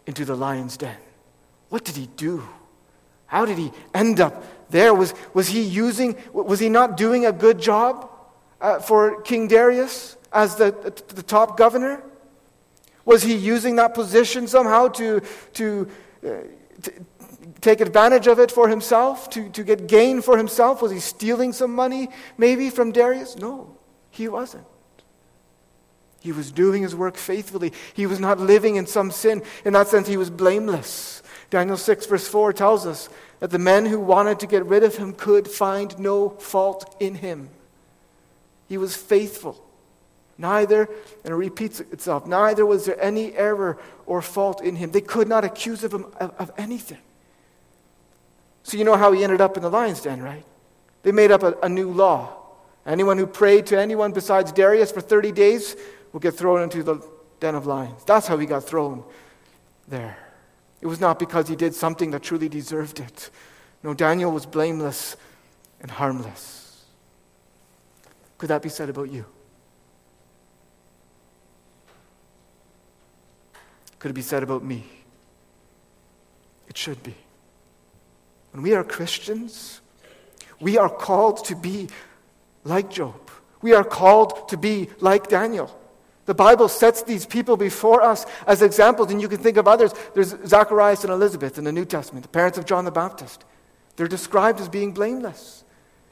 into 0.05 0.23
the 0.23 0.35
lion's 0.35 0.77
den? 0.77 0.97
What 1.69 1.83
did 1.83 1.95
he 1.95 2.07
do? 2.15 2.47
How 3.25 3.45
did 3.45 3.57
he 3.57 3.71
end 3.93 4.19
up 4.19 4.43
there? 4.69 4.93
Was, 4.93 5.13
was 5.33 5.47
he 5.47 5.61
using, 5.61 6.15
was 6.31 6.59
he 6.59 6.69
not 6.69 6.97
doing 6.97 7.25
a 7.25 7.31
good 7.31 7.59
job 7.59 8.09
uh, 8.61 8.79
for 8.79 9.21
King 9.21 9.47
Darius? 9.47 10.17
as 10.33 10.55
the, 10.55 10.71
the 11.09 11.23
top 11.23 11.57
governor? 11.57 12.01
Was 13.05 13.23
he 13.23 13.35
using 13.35 13.75
that 13.77 13.93
position 13.93 14.47
somehow 14.47 14.87
to, 14.89 15.21
to, 15.53 15.89
uh, 16.25 16.29
to 16.81 16.93
take 17.61 17.81
advantage 17.81 18.27
of 18.27 18.39
it 18.39 18.51
for 18.51 18.69
himself, 18.69 19.29
to, 19.31 19.49
to 19.49 19.63
get 19.63 19.87
gain 19.87 20.21
for 20.21 20.37
himself? 20.37 20.81
Was 20.81 20.91
he 20.91 20.99
stealing 20.99 21.51
some 21.51 21.73
money 21.73 22.09
maybe 22.37 22.69
from 22.69 22.91
Darius? 22.91 23.35
No, 23.35 23.77
he 24.09 24.27
wasn't. 24.27 24.65
He 26.21 26.31
was 26.31 26.53
doing 26.53 26.83
his 26.83 26.95
work 26.95 27.17
faithfully. 27.17 27.73
He 27.93 28.05
was 28.05 28.19
not 28.19 28.39
living 28.39 28.77
in 28.77 28.87
some 28.87 29.11
sin. 29.11 29.43
In 29.65 29.73
that 29.73 29.89
sense, 29.89 30.07
he 30.07 30.15
was 30.15 30.29
blameless. 30.29 31.21
Daniel 31.49 31.75
6, 31.75 32.05
verse 32.05 32.27
4 32.27 32.53
tells 32.53 32.85
us 32.85 33.09
that 33.39 33.51
the 33.51 33.59
men 33.59 33.85
who 33.85 33.99
wanted 33.99 34.39
to 34.39 34.47
get 34.47 34.65
rid 34.65 34.83
of 34.83 34.95
him 34.95 35.11
could 35.11 35.49
find 35.49 35.99
no 35.99 36.29
fault 36.29 36.95
in 37.01 37.15
him. 37.15 37.49
He 38.69 38.77
was 38.77 38.95
faithful. 38.95 39.61
Neither, 40.37 40.89
and 41.23 41.31
it 41.31 41.35
repeats 41.35 41.79
itself, 41.79 42.25
neither 42.25 42.65
was 42.65 42.85
there 42.85 43.01
any 43.01 43.33
error 43.33 43.77
or 44.05 44.21
fault 44.21 44.61
in 44.61 44.75
him. 44.75 44.91
They 44.91 45.01
could 45.01 45.27
not 45.27 45.43
accuse 45.43 45.83
of 45.83 45.93
him 45.93 46.05
of, 46.19 46.33
of 46.39 46.51
anything. 46.57 46.97
So 48.63 48.77
you 48.77 48.83
know 48.83 48.95
how 48.95 49.11
he 49.11 49.23
ended 49.23 49.41
up 49.41 49.57
in 49.57 49.63
the 49.63 49.69
lion's 49.69 50.01
den, 50.01 50.21
right? 50.21 50.45
They 51.03 51.11
made 51.11 51.31
up 51.31 51.43
a, 51.43 51.53
a 51.61 51.69
new 51.69 51.91
law. 51.91 52.37
Anyone 52.85 53.17
who 53.17 53.27
prayed 53.27 53.67
to 53.67 53.79
anyone 53.79 54.11
besides 54.11 54.51
Darius 54.51 54.91
for 54.91 55.01
30 55.01 55.31
days 55.31 55.75
will 56.11 56.19
get 56.19 56.33
thrown 56.33 56.61
into 56.61 56.81
the 56.81 57.05
den 57.39 57.55
of 57.55 57.65
lions. 57.65 58.03
That's 58.05 58.27
how 58.27 58.37
he 58.37 58.45
got 58.45 58.63
thrown 58.63 59.03
there. 59.87 60.17
It 60.81 60.87
was 60.87 60.99
not 60.99 61.19
because 61.19 61.47
he 61.47 61.55
did 61.55 61.75
something 61.75 62.11
that 62.11 62.23
truly 62.23 62.49
deserved 62.49 62.99
it. 62.99 63.29
No, 63.83 63.93
Daniel 63.93 64.31
was 64.31 64.45
blameless 64.45 65.15
and 65.81 65.91
harmless. 65.91 66.83
Could 68.37 68.49
that 68.49 68.61
be 68.61 68.69
said 68.69 68.89
about 68.89 69.09
you? 69.11 69.25
Could 74.03 74.11
it 74.11 74.15
be 74.15 74.21
said 74.21 74.43
about 74.43 74.65
me? 74.65 74.83
It 76.67 76.77
should 76.77 77.01
be. 77.03 77.15
When 78.51 78.61
we 78.61 78.73
are 78.73 78.83
Christians, 78.83 79.79
we 80.59 80.77
are 80.77 80.89
called 80.89 81.45
to 81.45 81.55
be 81.55 81.87
like 82.65 82.89
Job. 82.89 83.31
We 83.61 83.71
are 83.73 83.85
called 83.85 84.49
to 84.49 84.57
be 84.57 84.89
like 84.99 85.29
Daniel. 85.29 85.73
The 86.25 86.33
Bible 86.33 86.67
sets 86.67 87.03
these 87.03 87.25
people 87.25 87.55
before 87.55 88.01
us 88.01 88.25
as 88.45 88.61
examples, 88.61 89.09
and 89.09 89.21
you 89.21 89.29
can 89.29 89.37
think 89.37 89.55
of 89.55 89.69
others. 89.69 89.93
There's 90.13 90.35
Zacharias 90.45 91.05
and 91.05 91.13
Elizabeth 91.13 91.57
in 91.57 91.63
the 91.63 91.71
New 91.71 91.85
Testament, 91.85 92.23
the 92.23 92.29
parents 92.29 92.57
of 92.57 92.65
John 92.65 92.83
the 92.83 92.91
Baptist. 92.91 93.45
They're 93.95 94.09
described 94.09 94.59
as 94.59 94.67
being 94.67 94.91
blameless. 94.91 95.63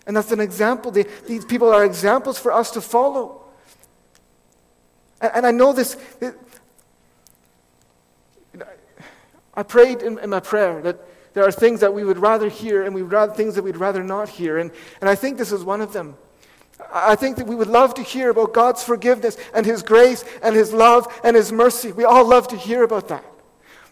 And 0.07 0.15
that's 0.15 0.31
an 0.31 0.39
example. 0.39 0.91
They, 0.91 1.07
these 1.27 1.43
people 1.43 1.67
are 1.67 1.83
examples 1.83 2.39
for 2.39 2.53
us 2.53 2.71
to 2.71 2.79
follow. 2.79 3.43
And, 5.19 5.31
and 5.35 5.45
I 5.45 5.51
know 5.51 5.73
this. 5.73 5.97
It, 6.21 6.35
I 9.61 9.63
prayed 9.63 10.01
in, 10.01 10.17
in, 10.17 10.31
my 10.31 10.39
prayer 10.39 10.81
that 10.81 10.97
there 11.35 11.45
are 11.45 11.51
things 11.51 11.81
that 11.81 11.93
we 11.93 12.03
would 12.03 12.17
rather 12.17 12.49
hear 12.49 12.81
and 12.83 12.95
we 12.95 13.03
would 13.03 13.11
rather 13.11 13.31
things 13.31 13.53
that 13.53 13.63
we'd 13.63 13.77
rather 13.77 14.03
not 14.03 14.27
hear. 14.27 14.57
And, 14.57 14.71
and 14.99 15.07
I 15.07 15.13
think 15.13 15.37
this 15.37 15.51
is 15.51 15.63
one 15.63 15.81
of 15.81 15.93
them. 15.93 16.17
I 16.91 17.15
think 17.15 17.37
that 17.37 17.45
we 17.45 17.53
would 17.53 17.67
love 17.67 17.93
to 17.93 18.01
hear 18.01 18.31
about 18.31 18.55
God's 18.55 18.83
forgiveness 18.83 19.37
and 19.53 19.63
His 19.63 19.83
grace 19.83 20.25
and 20.41 20.55
His 20.55 20.73
love 20.73 21.05
and 21.23 21.35
His 21.35 21.51
mercy. 21.51 21.91
We 21.91 22.05
all 22.05 22.27
love 22.27 22.47
to 22.47 22.57
hear 22.57 22.81
about 22.81 23.07
that. 23.09 23.23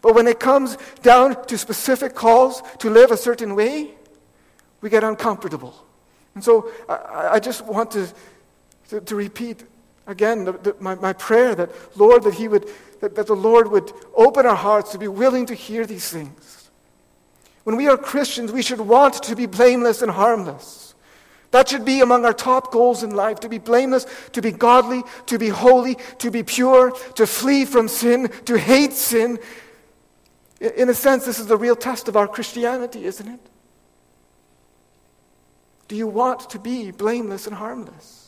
But 0.01 0.15
when 0.15 0.25
it 0.25 0.39
comes 0.39 0.75
down 1.03 1.45
to 1.45 1.55
specific 1.55 2.15
calls 2.15 2.63
to 2.79 2.89
live 2.89 3.11
a 3.11 3.17
certain 3.17 3.53
way, 3.53 3.91
we 4.81 4.89
get 4.89 5.03
uncomfortable. 5.03 5.75
And 6.33 6.43
so 6.43 6.71
I, 6.89 7.33
I 7.33 7.39
just 7.39 7.63
want 7.63 7.91
to, 7.91 8.11
to, 8.89 9.01
to 9.01 9.15
repeat 9.15 9.65
again 10.07 10.45
the, 10.45 10.53
the, 10.53 10.75
my, 10.79 10.95
my 10.95 11.13
prayer 11.13 11.53
that, 11.53 11.69
Lord, 11.95 12.23
that, 12.23 12.33
he 12.33 12.47
would, 12.47 12.67
that, 13.01 13.15
that 13.15 13.27
the 13.27 13.35
Lord 13.35 13.71
would 13.71 13.91
open 14.15 14.45
our 14.45 14.55
hearts 14.55 14.91
to 14.91 14.97
be 14.97 15.07
willing 15.07 15.45
to 15.47 15.53
hear 15.53 15.85
these 15.85 16.09
things. 16.09 16.69
When 17.63 17.75
we 17.75 17.87
are 17.87 17.97
Christians, 17.97 18.51
we 18.51 18.61
should 18.61 18.81
want 18.81 19.21
to 19.23 19.35
be 19.35 19.45
blameless 19.45 20.01
and 20.01 20.11
harmless. 20.11 20.95
That 21.51 21.67
should 21.67 21.83
be 21.83 22.01
among 22.01 22.25
our 22.25 22.33
top 22.33 22.71
goals 22.71 23.01
in 23.03 23.11
life 23.11 23.39
to 23.39 23.49
be 23.49 23.57
blameless, 23.57 24.05
to 24.33 24.41
be 24.41 24.51
godly, 24.51 25.03
to 25.25 25.37
be 25.39 25.49
holy, 25.49 25.97
to 26.19 26.29
be 26.29 26.43
pure, 26.43 26.91
to 27.15 27.25
flee 27.25 27.65
from 27.65 27.87
sin, 27.87 28.29
to 28.45 28.57
hate 28.57 28.93
sin. 28.93 29.39
In 30.59 30.89
a 30.89 30.93
sense, 30.93 31.25
this 31.25 31.39
is 31.39 31.47
the 31.47 31.57
real 31.57 31.75
test 31.75 32.07
of 32.07 32.15
our 32.15 32.27
Christianity, 32.27 33.05
isn't 33.05 33.27
it? 33.27 33.39
Do 35.87 35.95
you 35.95 36.07
want 36.07 36.51
to 36.51 36.59
be 36.59 36.91
blameless 36.91 37.47
and 37.47 37.55
harmless? 37.55 38.18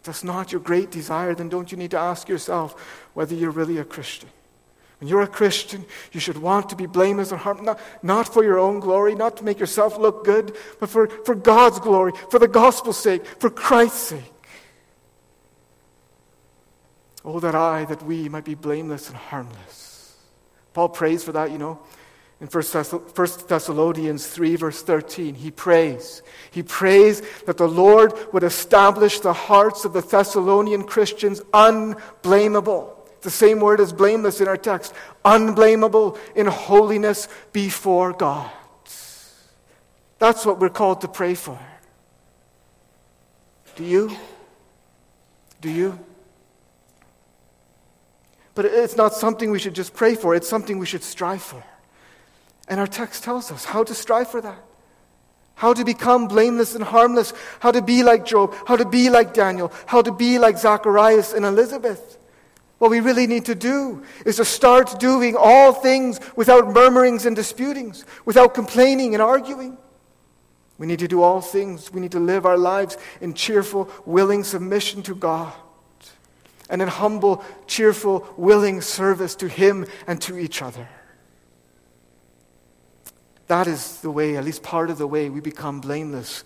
If 0.00 0.04
that's 0.06 0.24
not 0.24 0.50
your 0.50 0.62
great 0.62 0.90
desire, 0.90 1.34
then 1.34 1.50
don't 1.50 1.70
you 1.70 1.76
need 1.76 1.90
to 1.90 1.98
ask 1.98 2.28
yourself 2.28 2.72
whether 3.12 3.34
you're 3.34 3.50
really 3.50 3.78
a 3.78 3.84
Christian? 3.84 4.30
When 4.98 5.08
you're 5.08 5.22
a 5.22 5.26
Christian, 5.26 5.84
you 6.12 6.20
should 6.20 6.38
want 6.38 6.70
to 6.70 6.76
be 6.76 6.86
blameless 6.86 7.32
and 7.32 7.40
harmless, 7.40 7.66
not, 7.66 7.80
not 8.02 8.32
for 8.32 8.42
your 8.42 8.58
own 8.58 8.80
glory, 8.80 9.14
not 9.14 9.36
to 9.38 9.44
make 9.44 9.58
yourself 9.58 9.98
look 9.98 10.24
good, 10.24 10.56
but 10.78 10.88
for, 10.88 11.06
for 11.06 11.34
God's 11.34 11.80
glory, 11.80 12.12
for 12.30 12.38
the 12.38 12.48
gospel's 12.48 12.98
sake, 12.98 13.24
for 13.24 13.50
Christ's 13.50 14.08
sake. 14.08 14.32
Oh, 17.24 17.40
that 17.40 17.54
I, 17.54 17.84
that 17.84 18.02
we 18.02 18.28
might 18.28 18.44
be 18.44 18.54
blameless 18.54 19.08
and 19.08 19.16
harmless. 19.16 20.16
Paul 20.72 20.88
prays 20.88 21.22
for 21.22 21.32
that, 21.32 21.50
you 21.50 21.58
know. 21.58 21.78
In 22.40 22.46
1 22.46 22.64
Thessalonians 23.48 24.26
3, 24.26 24.56
verse 24.56 24.82
13, 24.82 25.34
he 25.34 25.50
prays. 25.50 26.22
He 26.50 26.62
prays 26.62 27.20
that 27.44 27.58
the 27.58 27.68
Lord 27.68 28.14
would 28.32 28.42
establish 28.42 29.20
the 29.20 29.34
hearts 29.34 29.84
of 29.84 29.92
the 29.92 30.00
Thessalonian 30.00 30.84
Christians 30.84 31.42
unblameable 31.52 32.96
the 33.22 33.30
same 33.30 33.60
word 33.60 33.80
as 33.80 33.92
blameless 33.92 34.40
in 34.40 34.48
our 34.48 34.56
text. 34.56 34.94
Unblameable 35.24 36.18
in 36.34 36.46
holiness 36.46 37.28
before 37.52 38.12
God. 38.12 38.50
That's 40.18 40.44
what 40.44 40.58
we're 40.58 40.68
called 40.68 41.00
to 41.02 41.08
pray 41.08 41.34
for. 41.34 41.58
Do 43.76 43.84
you? 43.84 44.16
Do 45.60 45.70
you? 45.70 45.98
But 48.54 48.64
it's 48.66 48.96
not 48.96 49.14
something 49.14 49.50
we 49.50 49.58
should 49.58 49.74
just 49.74 49.94
pray 49.94 50.14
for, 50.14 50.34
it's 50.34 50.48
something 50.48 50.78
we 50.78 50.86
should 50.86 51.02
strive 51.02 51.42
for. 51.42 51.62
And 52.68 52.78
our 52.78 52.86
text 52.86 53.24
tells 53.24 53.50
us 53.50 53.64
how 53.64 53.84
to 53.84 53.94
strive 53.94 54.30
for 54.30 54.40
that. 54.40 54.64
How 55.54 55.74
to 55.74 55.84
become 55.84 56.28
blameless 56.28 56.74
and 56.74 56.82
harmless, 56.82 57.32
how 57.58 57.70
to 57.70 57.82
be 57.82 58.02
like 58.02 58.24
Job, 58.24 58.54
how 58.66 58.76
to 58.76 58.86
be 58.86 59.10
like 59.10 59.34
Daniel, 59.34 59.72
how 59.86 60.00
to 60.00 60.12
be 60.12 60.38
like 60.38 60.56
Zacharias 60.56 61.32
and 61.32 61.44
Elizabeth. 61.44 62.18
What 62.78 62.90
we 62.90 63.00
really 63.00 63.26
need 63.26 63.44
to 63.44 63.54
do 63.54 64.02
is 64.24 64.36
to 64.36 64.44
start 64.46 64.98
doing 64.98 65.36
all 65.36 65.74
things 65.74 66.18
without 66.34 66.72
murmurings 66.72 67.26
and 67.26 67.36
disputings, 67.36 68.06
without 68.24 68.54
complaining 68.54 69.14
and 69.14 69.22
arguing. 69.22 69.76
We 70.78 70.86
need 70.86 71.00
to 71.00 71.08
do 71.08 71.20
all 71.20 71.42
things. 71.42 71.92
We 71.92 72.00
need 72.00 72.12
to 72.12 72.20
live 72.20 72.46
our 72.46 72.56
lives 72.56 72.96
in 73.20 73.34
cheerful, 73.34 73.90
willing 74.06 74.44
submission 74.44 75.02
to 75.02 75.14
God 75.14 75.52
and 76.70 76.80
in 76.80 76.88
humble, 76.88 77.44
cheerful, 77.66 78.26
willing 78.38 78.80
service 78.80 79.34
to 79.36 79.48
Him 79.48 79.84
and 80.06 80.22
to 80.22 80.38
each 80.38 80.62
other. 80.62 80.88
That 83.50 83.66
is 83.66 84.00
the 84.00 84.10
way, 84.10 84.36
at 84.36 84.44
least 84.44 84.62
part 84.62 84.90
of 84.90 84.98
the 84.98 85.06
way, 85.06 85.28
we 85.28 85.40
become 85.40 85.80
blameless 85.80 86.44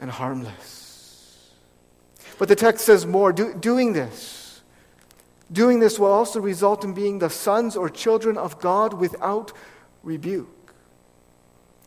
and 0.00 0.10
harmless. 0.10 1.52
But 2.38 2.48
the 2.48 2.56
text 2.56 2.86
says 2.86 3.04
more. 3.04 3.32
Do, 3.32 3.52
doing 3.52 3.92
this, 3.92 4.38
Doing 5.50 5.80
this 5.80 5.98
will 5.98 6.12
also 6.12 6.40
result 6.40 6.84
in 6.84 6.92
being 6.92 7.18
the 7.18 7.30
sons 7.30 7.76
or 7.76 7.88
children 7.88 8.36
of 8.36 8.60
God 8.60 8.92
without 8.92 9.52
rebuke. 10.02 10.74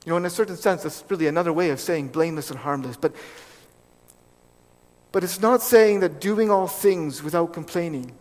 You 0.05 0.11
know, 0.11 0.17
in 0.17 0.25
a 0.25 0.31
certain 0.31 0.57
sense, 0.57 0.81
that's 0.81 1.03
really 1.09 1.27
another 1.27 1.53
way 1.53 1.69
of 1.69 1.79
saying 1.79 2.07
blameless 2.07 2.49
and 2.49 2.59
harmless. 2.59 2.97
But, 2.97 3.15
but 5.11 5.23
it's 5.23 5.39
not 5.39 5.61
saying 5.61 5.99
that 5.99 6.19
doing 6.19 6.49
all 6.49 6.67
things 6.67 7.21
without 7.21 7.53
complaining 7.53 8.13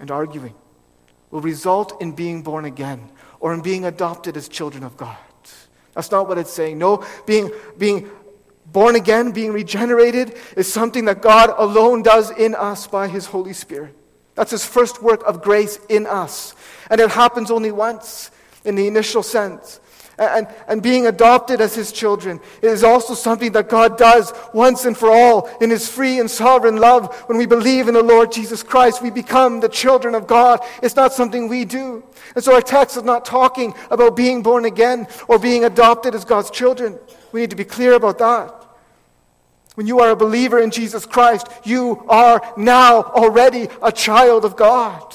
and 0.00 0.10
arguing 0.10 0.54
will 1.30 1.42
result 1.42 2.00
in 2.00 2.12
being 2.12 2.42
born 2.42 2.64
again 2.64 3.10
or 3.40 3.52
in 3.52 3.60
being 3.60 3.84
adopted 3.84 4.38
as 4.38 4.48
children 4.48 4.84
of 4.84 4.96
God. 4.96 5.18
That's 5.94 6.10
not 6.10 6.28
what 6.28 6.38
it's 6.38 6.52
saying. 6.52 6.78
No, 6.78 7.04
being, 7.26 7.50
being 7.78 8.10
born 8.66 8.96
again, 8.96 9.32
being 9.32 9.52
regenerated, 9.52 10.36
is 10.56 10.72
something 10.72 11.04
that 11.04 11.22
God 11.22 11.54
alone 11.56 12.02
does 12.02 12.30
in 12.30 12.54
us 12.54 12.86
by 12.86 13.08
His 13.08 13.26
Holy 13.26 13.52
Spirit. 13.52 13.94
That's 14.34 14.50
his 14.50 14.64
first 14.64 15.02
work 15.02 15.22
of 15.24 15.42
grace 15.42 15.78
in 15.88 16.06
us. 16.06 16.54
And 16.90 17.00
it 17.00 17.10
happens 17.10 17.50
only 17.50 17.72
once 17.72 18.30
in 18.64 18.76
the 18.76 18.86
initial 18.86 19.22
sense. 19.22 19.80
And, 20.18 20.46
and 20.68 20.82
being 20.82 21.06
adopted 21.06 21.60
as 21.60 21.74
his 21.74 21.90
children 21.90 22.40
is 22.60 22.84
also 22.84 23.14
something 23.14 23.52
that 23.52 23.68
God 23.68 23.96
does 23.96 24.32
once 24.52 24.84
and 24.84 24.96
for 24.96 25.10
all 25.10 25.48
in 25.60 25.70
his 25.70 25.88
free 25.88 26.20
and 26.20 26.30
sovereign 26.30 26.76
love. 26.76 27.14
When 27.28 27.38
we 27.38 27.46
believe 27.46 27.88
in 27.88 27.94
the 27.94 28.02
Lord 28.02 28.30
Jesus 28.30 28.62
Christ, 28.62 29.02
we 29.02 29.10
become 29.10 29.60
the 29.60 29.70
children 29.70 30.14
of 30.14 30.26
God. 30.26 30.60
It's 30.82 30.96
not 30.96 31.12
something 31.12 31.48
we 31.48 31.64
do. 31.64 32.04
And 32.34 32.44
so 32.44 32.54
our 32.54 32.60
text 32.60 32.96
is 32.96 33.02
not 33.04 33.24
talking 33.24 33.74
about 33.90 34.14
being 34.14 34.42
born 34.42 34.66
again 34.66 35.06
or 35.28 35.38
being 35.38 35.64
adopted 35.64 36.14
as 36.14 36.24
God's 36.24 36.50
children. 36.50 36.98
We 37.32 37.40
need 37.40 37.50
to 37.50 37.56
be 37.56 37.64
clear 37.64 37.94
about 37.94 38.18
that. 38.18 38.54
When 39.74 39.86
you 39.86 40.00
are 40.00 40.10
a 40.10 40.16
believer 40.16 40.58
in 40.58 40.70
Jesus 40.70 41.06
Christ, 41.06 41.48
you 41.64 42.04
are 42.08 42.42
now 42.58 43.02
already 43.02 43.68
a 43.82 43.90
child 43.90 44.44
of 44.44 44.56
God. 44.56 45.14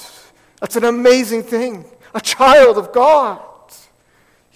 That's 0.60 0.74
an 0.74 0.84
amazing 0.84 1.44
thing. 1.44 1.84
A 2.14 2.20
child 2.20 2.76
of 2.76 2.92
God. 2.92 3.40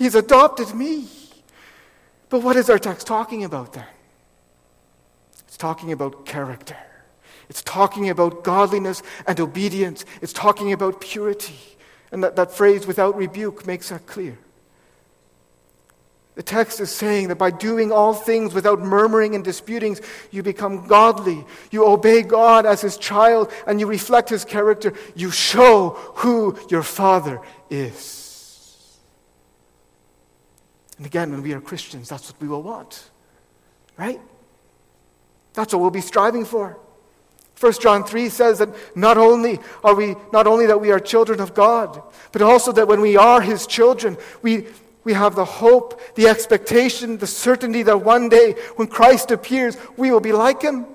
He's 0.03 0.17
adopted 0.17 0.75
me. 0.75 1.07
But 2.29 2.43
what 2.43 2.57
is 2.57 2.69
our 2.69 2.79
text 2.81 3.07
talking 3.07 3.45
about 3.45 3.73
then? 3.75 3.87
It's 5.47 5.57
talking 5.57 5.93
about 5.93 6.27
character. 6.27 6.77
It's 7.49 7.63
talking 7.63 8.11
about 8.11 8.43
godliness 8.43 9.05
and 9.29 9.39
obedience. 9.39 10.05
It's 10.21 10.33
talking 10.33 10.73
about 10.73 11.01
purity. 11.01 11.55
And 12.11 12.25
that, 12.25 12.35
that 12.35 12.51
phrase, 12.51 12.85
without 12.85 13.17
rebuke, 13.17 13.65
makes 13.65 13.91
that 13.91 14.05
clear. 14.09 14.37
The 16.35 16.43
text 16.43 16.81
is 16.81 16.91
saying 16.91 17.29
that 17.29 17.39
by 17.39 17.53
doing 17.53 17.93
all 17.93 18.13
things 18.13 18.55
without 18.55 18.81
murmuring 18.81 19.37
and 19.37 19.45
disputings, 19.45 20.01
you 20.33 20.43
become 20.43 20.89
godly. 20.89 21.45
You 21.71 21.87
obey 21.87 22.23
God 22.23 22.67
as 22.67 22.81
His 22.81 22.97
child 22.97 23.53
and 23.69 23.79
you 23.79 23.87
reflect 23.87 24.31
His 24.31 24.45
character. 24.45 24.95
You 25.15 25.31
show 25.31 25.91
who 26.17 26.59
your 26.69 26.83
Father 26.83 27.41
is. 27.71 28.22
And 31.03 31.07
again, 31.09 31.33
when 31.33 31.43
we 31.43 31.53
are 31.53 31.61
Christians, 31.61 32.09
that's 32.09 32.31
what 32.31 32.41
we 32.41 32.47
will 32.47 32.63
want. 32.63 33.11
Right? 33.99 34.21
That's 35.53 35.75
what 35.75 35.81
we'll 35.83 35.91
be 35.91 36.01
striving 36.01 36.45
for. 36.45 36.79
1 37.59 37.73
John 37.81 38.05
3 38.05 38.29
says 38.29 38.61
that 38.61 38.69
not 38.97 39.19
only 39.19 39.59
are 39.83 39.97
we 39.97 40.15
not 40.33 40.47
only 40.47 40.67
that 40.67 40.81
we 40.81 40.93
are 40.93 41.01
children 41.01 41.41
of 41.41 41.55
God, 41.55 42.01
but 42.31 42.41
also 42.41 42.71
that 42.71 42.87
when 42.87 43.01
we 43.01 43.17
are 43.17 43.41
his 43.41 43.67
children, 43.67 44.17
we 44.43 44.69
we 45.03 45.13
have 45.13 45.35
the 45.35 45.45
hope, 45.45 46.01
the 46.15 46.29
expectation, 46.29 47.19
the 47.19 47.27
certainty 47.27 47.83
that 47.83 48.05
one 48.05 48.29
day 48.29 48.53
when 48.77 48.87
Christ 48.87 49.33
appears, 49.33 49.77
we 49.97 50.13
will 50.13 50.21
be 50.21 50.33
like 50.33 50.63
him. 50.63 50.87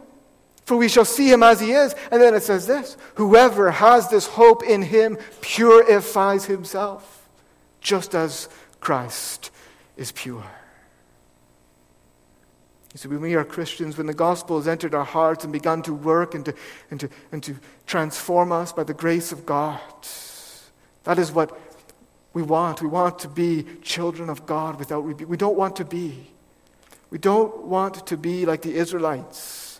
For 0.64 0.78
we 0.78 0.88
shall 0.88 1.04
see 1.04 1.30
him 1.30 1.44
as 1.44 1.60
he 1.60 1.74
is. 1.74 1.94
And 2.12 2.22
then 2.22 2.34
it 2.34 2.44
says 2.44 2.66
this 2.66 2.96
Whoever 3.16 3.72
has 3.72 4.08
this 4.08 4.26
hope 4.26 4.64
in 4.64 4.84
him 4.84 5.18
purifies 5.42 6.46
himself, 6.46 7.28
just 7.82 8.16
as 8.16 8.48
Christ 8.80 9.52
is 9.98 10.12
pure. 10.12 10.46
See, 12.96 13.08
when 13.08 13.22
we 13.22 13.36
are 13.36 13.44
Christians, 13.44 13.96
when 13.96 14.08
the 14.08 14.13
gospel 14.13 14.58
has 14.58 14.68
entered 14.68 14.96
our 14.96 15.04
hearts 15.04 15.44
and 15.44 15.54
begun 15.54 15.84
to 15.84 15.94
work 15.94 16.34
and 16.34 16.46
to, 16.46 16.54
and 16.89 17.00
to, 17.00 17.10
and 17.32 17.44
to 17.44 17.56
transform 17.86 18.51
us 18.51 18.74
by 18.74 18.84
the 18.84 18.94
grace 18.94 19.32
of 19.32 19.46
God, 19.46 19.80
that 21.04 21.20
is 21.20 21.32
what 21.32 21.60
we 22.34 22.42
want. 22.42 22.82
We 22.82 22.88
want 22.88 23.20
to 23.20 23.27
be 23.27 23.66
children 23.84 24.30
of 24.30 24.48
God 24.48 24.80
without 24.80 25.01
rebuke. 25.01 25.30
We 25.30 25.38
don't 25.38 25.56
want 25.56 25.75
to 25.75 25.86
be. 25.86 26.32
We 27.12 27.20
don't 27.20 27.66
want 27.66 28.08
to 28.08 28.18
be 28.18 28.46
like 28.48 28.63
the 28.63 28.75
Israelites 28.75 29.80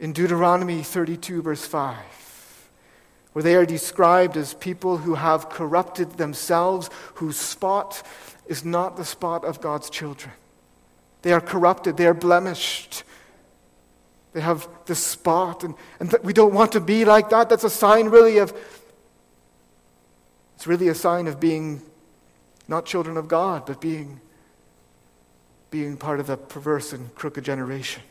in 0.00 0.12
Deuteronomy 0.12 0.82
32, 0.82 1.42
verse 1.42 1.64
5, 1.64 1.96
where 3.32 3.42
they 3.42 3.54
are 3.54 3.66
described 3.66 4.36
as 4.36 4.54
people 4.54 4.98
who 4.98 5.14
have 5.14 5.48
corrupted 5.48 6.12
themselves, 6.12 6.90
whose 7.14 7.36
spot 7.36 8.02
is 8.46 8.64
not 8.64 8.96
the 8.96 9.04
spot 9.04 9.44
of 9.44 9.60
God's 9.60 9.88
children. 9.88 10.32
They 11.22 11.32
are 11.32 11.40
corrupted, 11.40 11.96
they 11.96 12.06
are 12.06 12.14
blemished. 12.14 13.04
They 14.32 14.40
have 14.40 14.68
the 14.86 14.94
spot, 14.94 15.64
and, 15.64 15.74
and 15.98 16.14
we 16.22 16.32
don't 16.32 16.54
want 16.54 16.72
to 16.72 16.80
be 16.80 17.04
like 17.04 17.30
that. 17.30 17.48
That's 17.48 17.64
a 17.64 17.70
sign, 17.70 18.06
really, 18.10 18.38
of 18.38 18.54
it's 20.54 20.66
really 20.66 20.88
a 20.88 20.94
sign 20.94 21.26
of 21.26 21.40
being 21.40 21.82
not 22.68 22.86
children 22.86 23.16
of 23.16 23.26
God, 23.26 23.66
but 23.66 23.80
being, 23.80 24.20
being 25.70 25.96
part 25.96 26.20
of 26.20 26.28
the 26.28 26.36
perverse 26.36 26.92
and 26.92 27.12
crooked 27.16 27.44
generation, 27.44 28.02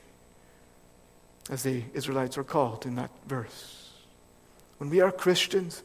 as 1.49 1.63
the 1.63 1.83
Israelites 1.93 2.37
are 2.37 2.43
called 2.43 2.85
in 2.85 2.95
that 2.95 3.11
verse. 3.25 3.78
When 4.79 4.89
we 4.89 5.01
are 5.01 5.11
Christians, 5.11 5.83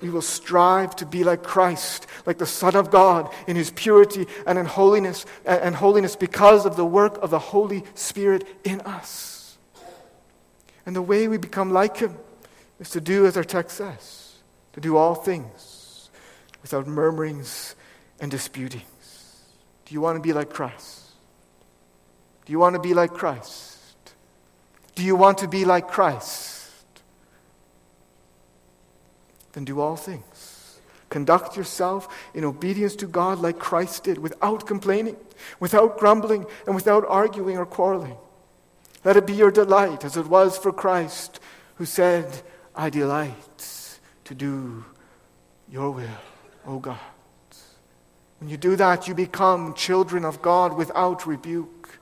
we 0.00 0.10
will 0.10 0.20
strive 0.20 0.96
to 0.96 1.06
be 1.06 1.22
like 1.24 1.44
Christ, 1.44 2.06
like 2.26 2.38
the 2.38 2.46
Son 2.46 2.74
of 2.74 2.90
God, 2.90 3.32
in 3.46 3.56
his 3.56 3.70
purity 3.70 4.26
and 4.46 4.58
in 4.58 4.66
holiness, 4.66 5.24
and 5.46 5.74
holiness 5.74 6.16
because 6.16 6.66
of 6.66 6.76
the 6.76 6.84
work 6.84 7.22
of 7.22 7.30
the 7.30 7.38
Holy 7.38 7.84
Spirit 7.94 8.44
in 8.64 8.80
us. 8.80 9.56
And 10.84 10.94
the 10.94 11.02
way 11.02 11.28
we 11.28 11.38
become 11.38 11.72
like 11.72 11.96
him 11.96 12.16
is 12.80 12.90
to 12.90 13.00
do 13.00 13.26
as 13.26 13.36
our 13.36 13.44
text 13.44 13.76
says, 13.76 14.34
to 14.72 14.80
do 14.80 14.96
all 14.96 15.14
things 15.14 16.10
without 16.62 16.88
murmurings 16.88 17.76
and 18.20 18.28
disputings. 18.28 18.84
Do 19.84 19.94
you 19.94 20.00
want 20.00 20.16
to 20.16 20.20
be 20.20 20.32
like 20.32 20.50
Christ? 20.50 21.00
Do 22.44 22.52
you 22.52 22.58
want 22.58 22.74
to 22.74 22.80
be 22.80 22.92
like 22.92 23.12
Christ? 23.12 23.78
Do 24.96 25.04
you 25.04 25.14
want 25.14 25.38
to 25.38 25.48
be 25.48 25.64
like 25.64 25.86
Christ? 25.86 26.51
Then 29.52 29.64
do 29.64 29.80
all 29.80 29.96
things. 29.96 30.80
Conduct 31.08 31.56
yourself 31.56 32.08
in 32.34 32.44
obedience 32.44 32.96
to 32.96 33.06
God 33.06 33.38
like 33.38 33.58
Christ 33.58 34.04
did, 34.04 34.18
without 34.18 34.66
complaining, 34.66 35.16
without 35.60 35.98
grumbling, 35.98 36.46
and 36.66 36.74
without 36.74 37.04
arguing 37.06 37.58
or 37.58 37.66
quarreling. 37.66 38.16
Let 39.04 39.16
it 39.16 39.26
be 39.26 39.34
your 39.34 39.50
delight, 39.50 40.04
as 40.04 40.16
it 40.16 40.26
was 40.26 40.56
for 40.56 40.72
Christ, 40.72 41.40
who 41.74 41.84
said, 41.84 42.42
I 42.74 42.88
delight 42.88 43.98
to 44.24 44.34
do 44.34 44.84
your 45.68 45.90
will 45.90 46.08
O 46.66 46.78
God. 46.78 46.98
When 48.38 48.48
you 48.48 48.56
do 48.56 48.76
that, 48.76 49.06
you 49.06 49.14
become 49.14 49.74
children 49.74 50.24
of 50.24 50.42
God 50.42 50.76
without 50.76 51.26
rebuke. 51.26 51.98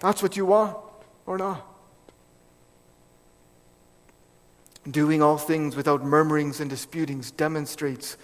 That's 0.00 0.22
what 0.22 0.36
you 0.36 0.46
want, 0.46 0.76
or 1.26 1.38
not. 1.38 1.66
Doing 4.90 5.22
all 5.22 5.38
things 5.38 5.76
without 5.76 6.04
murmurings 6.04 6.60
and 6.60 6.68
disputings 6.68 7.30
demonstrates 7.30 8.16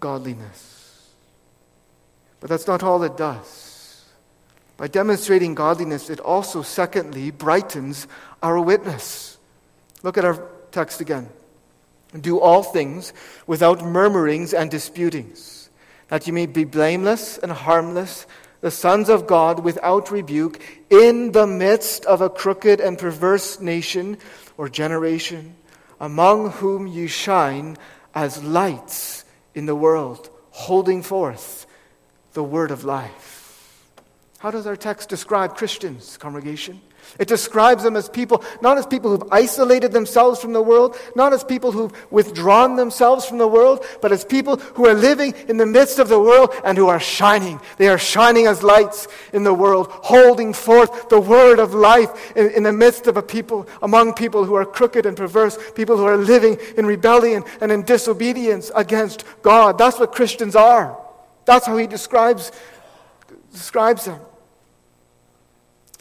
godliness. 0.00 1.08
But 2.40 2.50
that's 2.50 2.66
not 2.66 2.82
all 2.82 3.02
it 3.02 3.16
does. 3.16 4.04
By 4.76 4.86
demonstrating 4.86 5.54
godliness, 5.54 6.08
it 6.08 6.20
also, 6.20 6.62
secondly, 6.62 7.30
brightens 7.30 8.06
our 8.42 8.60
witness. 8.60 9.38
Look 10.02 10.16
at 10.16 10.24
our 10.24 10.48
text 10.70 11.00
again. 11.00 11.28
Do 12.18 12.38
all 12.38 12.62
things 12.62 13.12
without 13.46 13.84
murmurings 13.84 14.54
and 14.54 14.70
disputings, 14.70 15.68
that 16.08 16.26
you 16.26 16.32
may 16.32 16.46
be 16.46 16.64
blameless 16.64 17.38
and 17.38 17.50
harmless, 17.50 18.26
the 18.60 18.70
sons 18.70 19.08
of 19.08 19.26
God 19.26 19.60
without 19.60 20.10
rebuke, 20.10 20.62
in 20.90 21.32
the 21.32 21.46
midst 21.46 22.04
of 22.06 22.20
a 22.20 22.30
crooked 22.30 22.80
and 22.80 22.98
perverse 22.98 23.60
nation 23.60 24.16
or 24.56 24.68
generation, 24.68 25.54
among 26.00 26.50
whom 26.50 26.86
you 26.86 27.06
shine 27.06 27.76
as 28.14 28.42
lights 28.42 29.24
in 29.54 29.66
the 29.66 29.74
world, 29.74 30.30
holding 30.50 31.02
forth 31.02 31.66
the 32.32 32.42
word 32.42 32.70
of 32.70 32.84
life. 32.84 33.84
How 34.38 34.50
does 34.50 34.66
our 34.66 34.76
text 34.76 35.08
describe 35.08 35.56
Christians, 35.56 36.16
congregation? 36.16 36.80
It 37.18 37.28
describes 37.28 37.82
them 37.82 37.96
as 37.96 38.08
people, 38.08 38.44
not 38.60 38.78
as 38.78 38.86
people 38.86 39.10
who've 39.10 39.32
isolated 39.32 39.92
themselves 39.92 40.40
from 40.40 40.52
the 40.52 40.62
world, 40.62 40.96
not 41.16 41.32
as 41.32 41.42
people 41.42 41.72
who've 41.72 41.92
withdrawn 42.12 42.76
themselves 42.76 43.24
from 43.24 43.38
the 43.38 43.48
world, 43.48 43.84
but 44.00 44.12
as 44.12 44.24
people 44.24 44.56
who 44.56 44.86
are 44.86 44.94
living 44.94 45.34
in 45.48 45.56
the 45.56 45.66
midst 45.66 45.98
of 45.98 46.08
the 46.08 46.20
world 46.20 46.52
and 46.64 46.78
who 46.78 46.88
are 46.88 47.00
shining. 47.00 47.60
They 47.76 47.88
are 47.88 47.98
shining 47.98 48.46
as 48.46 48.62
lights 48.62 49.08
in 49.32 49.42
the 49.42 49.54
world, 49.54 49.88
holding 49.90 50.52
forth 50.52 51.08
the 51.08 51.20
word 51.20 51.58
of 51.58 51.74
life 51.74 52.36
in, 52.36 52.50
in 52.50 52.62
the 52.62 52.72
midst 52.72 53.06
of 53.06 53.16
a 53.16 53.22
people, 53.22 53.66
among 53.82 54.14
people 54.14 54.44
who 54.44 54.54
are 54.54 54.66
crooked 54.66 55.06
and 55.06 55.16
perverse, 55.16 55.58
people 55.74 55.96
who 55.96 56.04
are 56.04 56.16
living 56.16 56.58
in 56.76 56.86
rebellion 56.86 57.42
and 57.60 57.72
in 57.72 57.82
disobedience 57.82 58.70
against 58.74 59.24
God. 59.42 59.78
That's 59.78 59.98
what 59.98 60.12
Christians 60.12 60.54
are. 60.54 60.98
That's 61.44 61.66
how 61.66 61.76
he 61.78 61.86
describes, 61.86 62.52
describes 63.52 64.04
them. 64.04 64.20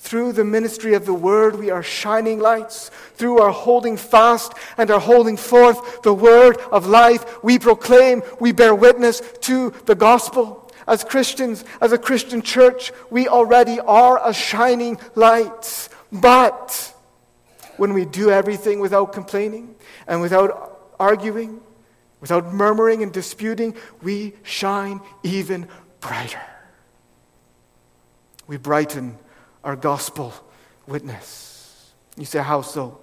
Through 0.08 0.32
the 0.32 0.46
ministry 0.46 0.94
of 0.94 1.06
the 1.06 1.14
word, 1.14 1.60
we 1.60 1.70
are 1.70 1.84
shining 1.84 2.40
lights. 2.40 2.92
Through 3.16 3.40
our 3.40 3.52
holding 3.52 3.98
fast 3.98 4.54
and 4.78 4.90
our 4.90 5.02
holding 5.02 5.36
forth 5.36 6.02
the 6.02 6.14
word 6.14 6.58
of 6.72 6.88
life, 6.88 7.44
we 7.44 7.60
proclaim, 7.60 8.24
we 8.40 8.54
bear 8.54 8.74
witness 8.74 9.22
to 9.42 9.72
the 9.86 9.96
gospel. 9.96 10.72
As 10.88 11.04
Christians, 11.04 11.66
as 11.82 11.92
a 11.92 11.98
Christian 11.98 12.42
church, 12.42 12.94
we 13.10 13.28
already 13.28 13.82
are 13.82 14.26
a 14.26 14.34
shining 14.34 14.98
light. 15.16 15.90
But 16.10 16.96
when 17.76 17.92
we 17.92 18.06
do 18.06 18.32
everything 18.32 18.80
without 18.80 19.12
complaining 19.12 19.76
and 20.08 20.22
without 20.22 20.94
arguing, 20.98 21.60
without 22.22 22.54
murmuring 22.54 23.04
and 23.04 23.12
disputing, 23.12 23.76
we 24.02 24.36
shine 24.44 25.02
even 25.24 25.68
brighter. 26.00 26.40
We 28.48 28.56
brighten 28.56 29.20
our 29.64 29.76
gospel 29.76 30.34
witness. 30.88 31.94
You 32.18 32.26
say, 32.26 32.40
How 32.40 32.62
so? 32.62 33.00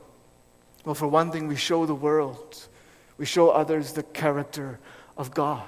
Well, 0.85 0.95
for 0.95 1.09
one 1.09 1.31
thing, 1.31 1.49
we 1.49 1.57
show 1.57 1.87
the 1.87 1.95
world, 1.95 2.69
we 3.17 3.25
show 3.25 3.51
others 3.51 3.93
the 3.93 4.03
character 4.03 4.79
of 5.17 5.33
God. 5.33 5.67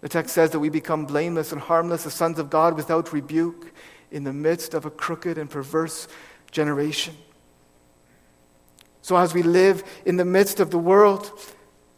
The 0.00 0.08
text 0.08 0.34
says 0.34 0.50
that 0.50 0.60
we 0.60 0.70
become 0.70 1.04
blameless 1.04 1.52
and 1.52 1.60
harmless, 1.60 2.04
the 2.04 2.10
sons 2.10 2.38
of 2.38 2.48
God 2.48 2.74
without 2.76 3.12
rebuke, 3.12 3.72
in 4.10 4.24
the 4.24 4.32
midst 4.32 4.74
of 4.74 4.86
a 4.86 4.90
crooked 4.90 5.38
and 5.38 5.48
perverse 5.48 6.08
generation. 6.50 7.14
So, 9.02 9.16
as 9.16 9.34
we 9.34 9.42
live 9.42 9.82
in 10.04 10.16
the 10.16 10.24
midst 10.24 10.60
of 10.60 10.70
the 10.70 10.78
world, 10.78 11.30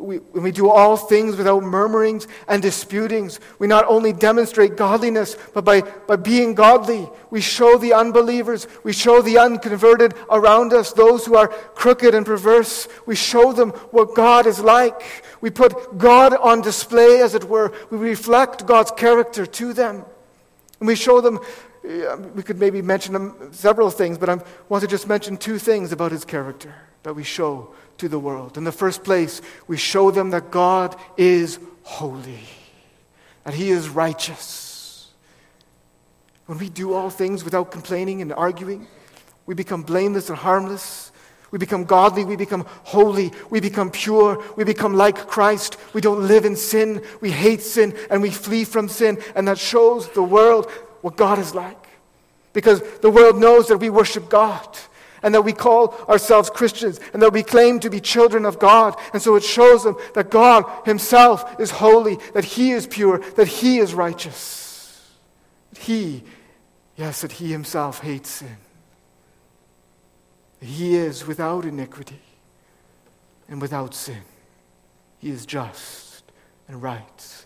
we, 0.02 0.16
when 0.16 0.42
we 0.42 0.50
do 0.50 0.68
all 0.68 0.96
things 0.96 1.36
without 1.36 1.62
murmurings 1.62 2.26
and 2.48 2.60
disputings, 2.60 3.40
we 3.58 3.66
not 3.66 3.86
only 3.86 4.12
demonstrate 4.12 4.76
godliness, 4.76 5.36
but 5.54 5.64
by, 5.64 5.82
by 5.82 6.16
being 6.16 6.54
godly, 6.54 7.08
we 7.30 7.40
show 7.40 7.78
the 7.78 7.92
unbelievers, 7.92 8.66
we 8.82 8.92
show 8.92 9.22
the 9.22 9.38
unconverted 9.38 10.14
around 10.30 10.72
us, 10.72 10.92
those 10.92 11.24
who 11.24 11.36
are 11.36 11.48
crooked 11.48 12.14
and 12.14 12.26
perverse, 12.26 12.88
we 13.06 13.14
show 13.14 13.52
them 13.52 13.70
what 13.90 14.14
God 14.14 14.46
is 14.46 14.60
like. 14.60 15.24
We 15.40 15.50
put 15.50 15.96
God 15.98 16.34
on 16.34 16.60
display, 16.60 17.20
as 17.20 17.34
it 17.34 17.44
were. 17.44 17.72
We 17.90 17.98
reflect 17.98 18.66
God's 18.66 18.90
character 18.90 19.46
to 19.46 19.72
them. 19.72 20.04
And 20.80 20.88
we 20.88 20.96
show 20.96 21.20
them, 21.20 21.38
we 22.34 22.42
could 22.42 22.58
maybe 22.58 22.82
mention 22.82 23.52
several 23.52 23.90
things, 23.90 24.18
but 24.18 24.28
I 24.28 24.38
want 24.68 24.82
to 24.82 24.88
just 24.88 25.06
mention 25.06 25.36
two 25.36 25.58
things 25.58 25.92
about 25.92 26.12
his 26.12 26.24
character 26.24 26.74
that 27.02 27.14
we 27.14 27.24
show 27.24 27.74
to 27.98 28.08
the 28.08 28.18
world. 28.18 28.56
In 28.56 28.64
the 28.64 28.72
first 28.72 29.04
place, 29.04 29.40
we 29.66 29.76
show 29.76 30.10
them 30.10 30.30
that 30.30 30.50
God 30.50 30.96
is 31.16 31.58
holy, 31.82 32.40
that 33.44 33.54
He 33.54 33.70
is 33.70 33.88
righteous. 33.88 35.10
When 36.46 36.58
we 36.58 36.68
do 36.68 36.94
all 36.94 37.10
things 37.10 37.44
without 37.44 37.70
complaining 37.70 38.22
and 38.22 38.32
arguing, 38.32 38.86
we 39.46 39.54
become 39.54 39.82
blameless 39.82 40.28
and 40.28 40.38
harmless. 40.38 41.10
We 41.50 41.58
become 41.58 41.84
godly. 41.84 42.24
We 42.24 42.36
become 42.36 42.66
holy. 42.84 43.32
We 43.50 43.60
become 43.60 43.90
pure. 43.90 44.42
We 44.56 44.64
become 44.64 44.94
like 44.94 45.28
Christ. 45.28 45.76
We 45.92 46.00
don't 46.00 46.26
live 46.26 46.44
in 46.44 46.56
sin. 46.56 47.02
We 47.20 47.30
hate 47.30 47.60
sin 47.60 47.94
and 48.10 48.22
we 48.22 48.30
flee 48.30 48.64
from 48.64 48.88
sin. 48.88 49.18
And 49.36 49.46
that 49.48 49.58
shows 49.58 50.08
the 50.10 50.22
world 50.22 50.70
what 51.02 51.16
God 51.16 51.38
is 51.38 51.54
like. 51.54 51.76
Because 52.52 52.82
the 53.00 53.10
world 53.10 53.38
knows 53.38 53.68
that 53.68 53.78
we 53.78 53.90
worship 53.90 54.28
God 54.28 54.66
and 55.22 55.34
that 55.34 55.42
we 55.42 55.52
call 55.52 55.94
ourselves 56.08 56.50
Christians 56.50 57.00
and 57.12 57.22
that 57.22 57.32
we 57.32 57.42
claim 57.42 57.80
to 57.80 57.90
be 57.90 58.00
children 58.00 58.44
of 58.44 58.58
God. 58.58 58.98
And 59.12 59.22
so 59.22 59.36
it 59.36 59.44
shows 59.44 59.84
them 59.84 59.96
that 60.14 60.30
God 60.30 60.64
Himself 60.84 61.60
is 61.60 61.70
holy, 61.70 62.18
that 62.34 62.44
He 62.44 62.72
is 62.72 62.86
pure, 62.86 63.18
that 63.36 63.48
He 63.48 63.78
is 63.78 63.94
righteous. 63.94 65.10
That 65.70 65.78
He, 65.80 66.24
yes, 66.96 67.22
that 67.22 67.32
He 67.32 67.52
Himself 67.52 68.00
hates 68.00 68.30
sin. 68.30 68.56
That 70.60 70.66
He 70.66 70.96
is 70.96 71.26
without 71.26 71.64
iniquity 71.64 72.20
and 73.48 73.60
without 73.60 73.94
sin. 73.94 74.22
He 75.18 75.30
is 75.30 75.46
just 75.46 76.24
and 76.68 76.82
right. 76.82 77.44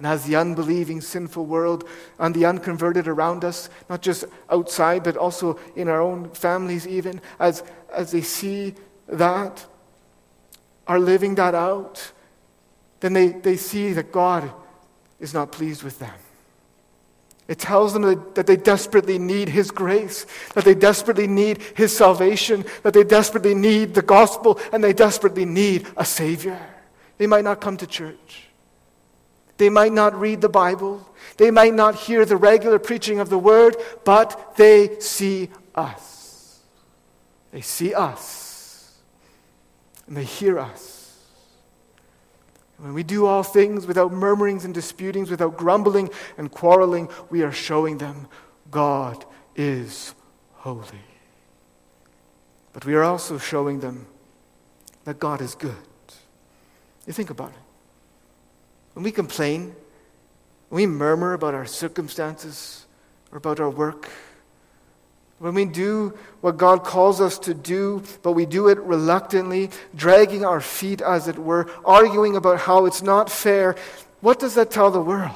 And 0.00 0.06
as 0.06 0.24
the 0.24 0.34
unbelieving, 0.36 1.02
sinful 1.02 1.44
world 1.44 1.86
and 2.18 2.34
the 2.34 2.46
unconverted 2.46 3.06
around 3.06 3.44
us, 3.44 3.68
not 3.90 4.00
just 4.00 4.24
outside, 4.48 5.02
but 5.04 5.18
also 5.18 5.60
in 5.76 5.90
our 5.90 6.00
own 6.00 6.30
families, 6.30 6.88
even, 6.88 7.20
as, 7.38 7.62
as 7.92 8.10
they 8.10 8.22
see 8.22 8.76
that, 9.08 9.66
are 10.86 10.98
living 10.98 11.34
that 11.34 11.54
out, 11.54 12.12
then 13.00 13.12
they, 13.12 13.28
they 13.28 13.58
see 13.58 13.92
that 13.92 14.10
God 14.10 14.50
is 15.18 15.34
not 15.34 15.52
pleased 15.52 15.82
with 15.82 15.98
them. 15.98 16.14
It 17.46 17.58
tells 17.58 17.92
them 17.92 18.00
that, 18.00 18.36
that 18.36 18.46
they 18.46 18.56
desperately 18.56 19.18
need 19.18 19.50
His 19.50 19.70
grace, 19.70 20.24
that 20.54 20.64
they 20.64 20.74
desperately 20.74 21.26
need 21.26 21.60
His 21.76 21.94
salvation, 21.94 22.64
that 22.84 22.94
they 22.94 23.04
desperately 23.04 23.54
need 23.54 23.92
the 23.92 24.00
gospel, 24.00 24.58
and 24.72 24.82
they 24.82 24.94
desperately 24.94 25.44
need 25.44 25.86
a 25.98 26.06
Savior. 26.06 26.58
They 27.18 27.26
might 27.26 27.44
not 27.44 27.60
come 27.60 27.76
to 27.76 27.86
church. 27.86 28.46
They 29.60 29.68
might 29.68 29.92
not 29.92 30.18
read 30.18 30.40
the 30.40 30.48
Bible. 30.48 31.06
They 31.36 31.50
might 31.50 31.74
not 31.74 31.94
hear 31.94 32.24
the 32.24 32.38
regular 32.38 32.78
preaching 32.78 33.20
of 33.20 33.28
the 33.28 33.36
word, 33.36 33.76
but 34.06 34.56
they 34.56 34.98
see 35.00 35.50
us. 35.74 36.60
They 37.52 37.60
see 37.60 37.92
us. 37.92 38.96
And 40.06 40.16
they 40.16 40.24
hear 40.24 40.58
us. 40.58 41.14
when 42.78 42.94
we 42.94 43.02
do 43.02 43.26
all 43.26 43.42
things 43.42 43.86
without 43.86 44.14
murmurings 44.14 44.64
and 44.64 44.72
disputings, 44.72 45.30
without 45.30 45.58
grumbling 45.58 46.08
and 46.38 46.50
quarreling, 46.50 47.10
we 47.28 47.42
are 47.42 47.52
showing 47.52 47.98
them 47.98 48.28
God 48.70 49.26
is 49.54 50.14
holy. 50.54 51.04
But 52.72 52.86
we 52.86 52.94
are 52.94 53.02
also 53.02 53.36
showing 53.36 53.80
them 53.80 54.06
that 55.04 55.18
God 55.18 55.42
is 55.42 55.54
good. 55.54 55.76
You 57.06 57.12
think 57.12 57.28
about 57.28 57.50
it. 57.50 57.59
When 58.94 59.04
we 59.04 59.12
complain, 59.12 59.74
when 60.68 60.82
we 60.82 60.86
murmur 60.86 61.32
about 61.32 61.54
our 61.54 61.66
circumstances 61.66 62.86
or 63.30 63.38
about 63.38 63.60
our 63.60 63.70
work, 63.70 64.10
when 65.38 65.54
we 65.54 65.64
do 65.64 66.16
what 66.42 66.58
God 66.58 66.84
calls 66.84 67.20
us 67.20 67.38
to 67.40 67.54
do, 67.54 68.02
but 68.22 68.32
we 68.32 68.44
do 68.44 68.68
it 68.68 68.78
reluctantly, 68.80 69.70
dragging 69.94 70.44
our 70.44 70.60
feet, 70.60 71.00
as 71.00 71.28
it 71.28 71.38
were, 71.38 71.70
arguing 71.82 72.36
about 72.36 72.60
how 72.60 72.84
it's 72.84 73.00
not 73.00 73.30
fair, 73.30 73.74
what 74.20 74.38
does 74.38 74.54
that 74.56 74.70
tell 74.70 74.90
the 74.90 75.00
world? 75.00 75.34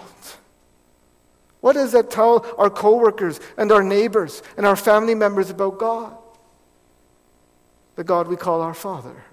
What 1.62 1.72
does 1.72 1.92
that 1.92 2.10
tell 2.10 2.44
our 2.58 2.68
coworkers 2.68 3.40
and 3.56 3.72
our 3.72 3.82
neighbors 3.82 4.42
and 4.58 4.66
our 4.66 4.76
family 4.76 5.14
members 5.14 5.48
about 5.48 5.78
God? 5.78 6.14
The 7.96 8.04
God 8.04 8.28
we 8.28 8.36
call 8.36 8.60
our 8.60 8.74
Father. 8.74 9.24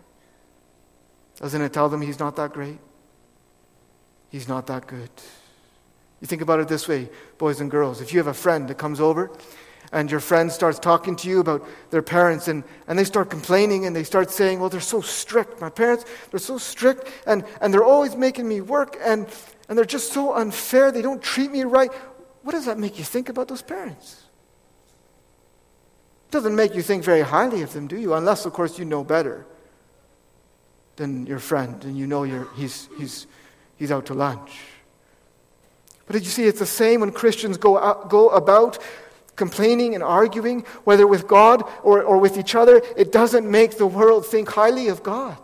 Doesn't 1.35 1.61
it 1.61 1.73
tell 1.73 1.89
them 1.89 2.01
He's 2.01 2.19
not 2.19 2.37
that 2.37 2.53
great? 2.53 2.79
He's 4.31 4.47
not 4.47 4.65
that 4.67 4.87
good. 4.87 5.09
You 6.21 6.27
think 6.27 6.41
about 6.41 6.59
it 6.59 6.67
this 6.67 6.87
way, 6.87 7.09
boys 7.37 7.59
and 7.59 7.69
girls. 7.69 7.99
If 7.99 8.13
you 8.13 8.19
have 8.19 8.27
a 8.27 8.33
friend 8.33 8.67
that 8.69 8.77
comes 8.77 9.01
over 9.01 9.29
and 9.91 10.09
your 10.09 10.21
friend 10.21 10.49
starts 10.49 10.79
talking 10.79 11.17
to 11.17 11.29
you 11.29 11.41
about 11.41 11.67
their 11.89 12.01
parents 12.01 12.47
and, 12.47 12.63
and 12.87 12.97
they 12.97 13.03
start 13.03 13.29
complaining 13.29 13.85
and 13.85 13.93
they 13.93 14.05
start 14.05 14.31
saying, 14.31 14.59
Well, 14.59 14.69
they're 14.69 14.79
so 14.79 15.01
strict. 15.01 15.59
My 15.59 15.69
parents, 15.69 16.05
they're 16.29 16.39
so 16.39 16.57
strict 16.57 17.11
and, 17.27 17.43
and 17.59 17.73
they're 17.73 17.83
always 17.83 18.15
making 18.15 18.47
me 18.47 18.61
work 18.61 18.97
and, 19.03 19.27
and 19.67 19.77
they're 19.77 19.83
just 19.83 20.13
so 20.13 20.33
unfair. 20.33 20.91
They 20.91 21.01
don't 21.01 21.21
treat 21.21 21.51
me 21.51 21.63
right. 21.63 21.91
What 22.43 22.53
does 22.53 22.65
that 22.65 22.79
make 22.79 22.97
you 22.97 23.03
think 23.03 23.27
about 23.27 23.49
those 23.49 23.61
parents? 23.61 24.23
It 26.27 26.31
doesn't 26.31 26.55
make 26.55 26.73
you 26.73 26.81
think 26.81 27.03
very 27.03 27.21
highly 27.21 27.63
of 27.63 27.73
them, 27.73 27.87
do 27.87 27.97
you? 27.97 28.13
Unless, 28.13 28.45
of 28.45 28.53
course, 28.53 28.79
you 28.79 28.85
know 28.85 29.03
better 29.03 29.45
than 30.95 31.25
your 31.25 31.39
friend 31.39 31.83
and 31.83 31.97
you 31.97 32.07
know 32.07 32.23
he's, 32.55 32.87
he's, 32.97 33.27
he's 33.81 33.91
out 33.91 34.05
to 34.05 34.13
lunch. 34.13 34.61
But 36.05 36.13
did 36.13 36.23
you 36.23 36.29
see, 36.29 36.45
it's 36.45 36.59
the 36.59 36.67
same 36.67 37.01
when 37.01 37.11
Christians 37.11 37.57
go, 37.57 37.79
out, 37.79 38.11
go 38.11 38.29
about 38.29 38.77
complaining 39.35 39.95
and 39.95 40.03
arguing, 40.03 40.61
whether 40.83 41.07
with 41.07 41.27
God 41.27 41.63
or, 41.81 42.03
or 42.03 42.19
with 42.19 42.37
each 42.37 42.53
other. 42.53 42.83
It 42.95 43.11
doesn't 43.11 43.49
make 43.49 43.79
the 43.79 43.87
world 43.87 44.23
think 44.23 44.49
highly 44.49 44.87
of 44.87 45.01
God. 45.01 45.35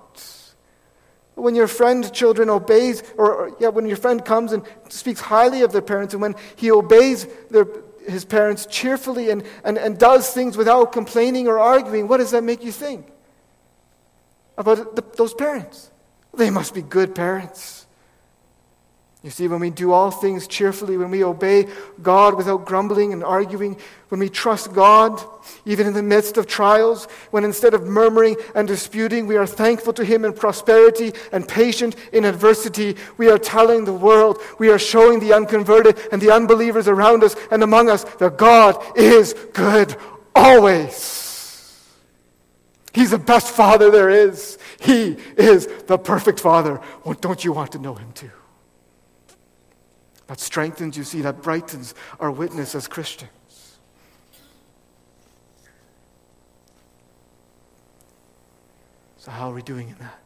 When 1.33 1.55
your 1.55 1.67
friend, 1.67 2.13
children, 2.13 2.47
obeys, 2.47 3.01
or, 3.17 3.33
or 3.33 3.57
yeah, 3.59 3.69
when 3.69 3.87
your 3.87 3.97
friend 3.97 4.23
comes 4.23 4.53
and 4.53 4.61
speaks 4.89 5.19
highly 5.19 5.63
of 5.63 5.71
their 5.71 5.81
parents, 5.81 6.13
and 6.13 6.21
when 6.21 6.35
he 6.55 6.69
obeys 6.69 7.25
their, 7.49 7.65
his 8.07 8.23
parents 8.23 8.67
cheerfully 8.67 9.31
and, 9.31 9.43
and, 9.63 9.79
and 9.79 9.97
does 9.97 10.29
things 10.29 10.57
without 10.57 10.91
complaining 10.91 11.47
or 11.47 11.57
arguing, 11.57 12.07
what 12.07 12.17
does 12.17 12.31
that 12.31 12.43
make 12.43 12.63
you 12.63 12.71
think 12.71 13.07
about 14.59 14.95
the, 14.95 15.03
those 15.15 15.33
parents? 15.33 15.89
They 16.35 16.51
must 16.51 16.75
be 16.75 16.83
good 16.83 17.15
parents. 17.15 17.86
You 19.27 19.31
see, 19.31 19.49
when 19.49 19.59
we 19.59 19.71
do 19.71 19.91
all 19.91 20.09
things 20.09 20.47
cheerfully, 20.47 20.95
when 20.95 21.11
we 21.11 21.21
obey 21.21 21.67
God 22.01 22.35
without 22.35 22.63
grumbling 22.63 23.11
and 23.11 23.25
arguing, 23.25 23.75
when 24.07 24.21
we 24.21 24.29
trust 24.29 24.71
God, 24.71 25.21
even 25.65 25.85
in 25.85 25.91
the 25.91 26.01
midst 26.01 26.37
of 26.37 26.47
trials, 26.47 27.09
when 27.31 27.43
instead 27.43 27.73
of 27.73 27.83
murmuring 27.83 28.37
and 28.55 28.65
disputing, 28.65 29.27
we 29.27 29.35
are 29.35 29.45
thankful 29.45 29.91
to 29.91 30.05
Him 30.05 30.23
in 30.23 30.31
prosperity 30.31 31.11
and 31.33 31.45
patient 31.45 31.97
in 32.13 32.23
adversity, 32.23 32.95
we 33.17 33.29
are 33.29 33.37
telling 33.37 33.83
the 33.83 33.91
world, 33.91 34.41
we 34.59 34.69
are 34.69 34.79
showing 34.79 35.19
the 35.19 35.33
unconverted 35.33 35.99
and 36.13 36.21
the 36.21 36.31
unbelievers 36.31 36.87
around 36.87 37.21
us 37.21 37.35
and 37.51 37.61
among 37.63 37.89
us 37.89 38.05
that 38.19 38.37
God 38.37 38.81
is 38.97 39.33
good 39.51 39.93
always. 40.37 41.85
He's 42.93 43.11
the 43.11 43.17
best 43.17 43.49
Father 43.49 43.91
there 43.91 44.09
is. 44.09 44.57
He 44.79 45.17
is 45.35 45.67
the 45.87 45.97
perfect 45.97 46.39
Father. 46.39 46.79
Well, 47.03 47.15
don't 47.19 47.43
you 47.43 47.51
want 47.51 47.73
to 47.73 47.79
know 47.79 47.95
Him 47.95 48.13
too? 48.13 48.31
That 50.27 50.39
strengthens, 50.39 50.97
you 50.97 51.03
see, 51.03 51.21
that 51.21 51.41
brightens 51.41 51.95
our 52.19 52.31
witness 52.31 52.75
as 52.75 52.87
Christians. 52.87 53.31
So, 59.17 59.31
how 59.31 59.49
are 59.49 59.53
we 59.53 59.61
doing 59.61 59.89
in 59.89 59.95
that? 59.99 60.19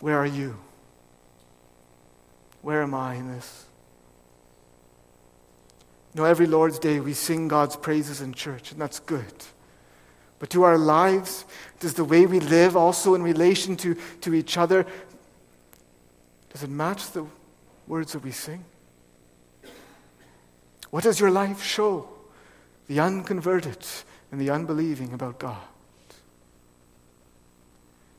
Where 0.00 0.18
are 0.18 0.26
you? 0.26 0.56
Where 2.62 2.82
am 2.82 2.94
I 2.94 3.14
in 3.14 3.30
this? 3.32 3.66
You 6.14 6.22
know, 6.22 6.26
every 6.26 6.46
Lord's 6.46 6.78
Day 6.78 7.00
we 7.00 7.12
sing 7.12 7.48
God's 7.48 7.76
praises 7.76 8.20
in 8.20 8.32
church, 8.32 8.72
and 8.72 8.80
that's 8.80 8.98
good. 8.98 9.34
But 10.38 10.50
to 10.50 10.64
our 10.64 10.76
lives, 10.76 11.46
does 11.80 11.94
the 11.94 12.04
way 12.04 12.26
we 12.26 12.40
live 12.40 12.76
also 12.76 13.14
in 13.14 13.22
relation 13.22 13.76
to, 13.76 13.94
to 14.22 14.34
each 14.34 14.58
other, 14.58 14.86
does 16.56 16.62
it 16.62 16.70
match 16.70 17.10
the 17.10 17.26
words 17.86 18.12
that 18.12 18.24
we 18.24 18.30
sing? 18.30 18.64
What 20.88 21.04
does 21.04 21.20
your 21.20 21.30
life 21.30 21.62
show 21.62 22.08
the 22.86 22.98
unconverted 22.98 23.84
and 24.32 24.40
the 24.40 24.48
unbelieving 24.48 25.12
about 25.12 25.38
God? 25.38 25.60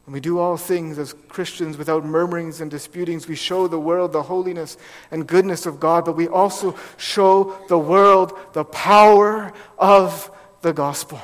When 0.06 0.14
we 0.14 0.20
do 0.20 0.38
all 0.38 0.56
things 0.56 1.00
as 1.00 1.16
Christians 1.30 1.80
without 1.80 2.06
murmurings 2.06 2.62
and 2.62 2.70
disputings, 2.70 3.28
we 3.28 3.34
show 3.34 3.68
the 3.68 3.80
world 3.80 4.14
the 4.14 4.22
holiness 4.22 4.78
and 5.10 5.26
goodness 5.26 5.66
of 5.66 5.80
God, 5.80 6.06
but 6.06 6.16
we 6.16 6.28
also 6.28 6.76
show 6.96 7.58
the 7.70 7.80
world 7.80 8.38
the 8.54 8.66
power 8.66 9.52
of 9.80 10.30
the 10.62 10.74
gospel. 10.74 11.20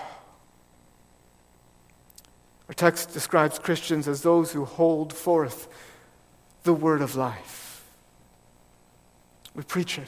Our 2.67 2.73
text 2.73 3.13
describes 3.13 3.59
Christians 3.59 4.07
as 4.07 4.23
those 4.23 4.51
who 4.51 4.65
hold 4.65 5.13
forth 5.13 5.67
the 6.63 6.73
word 6.73 7.01
of 7.01 7.15
life. 7.15 7.83
We 9.55 9.63
preach 9.63 9.97
it. 9.97 10.07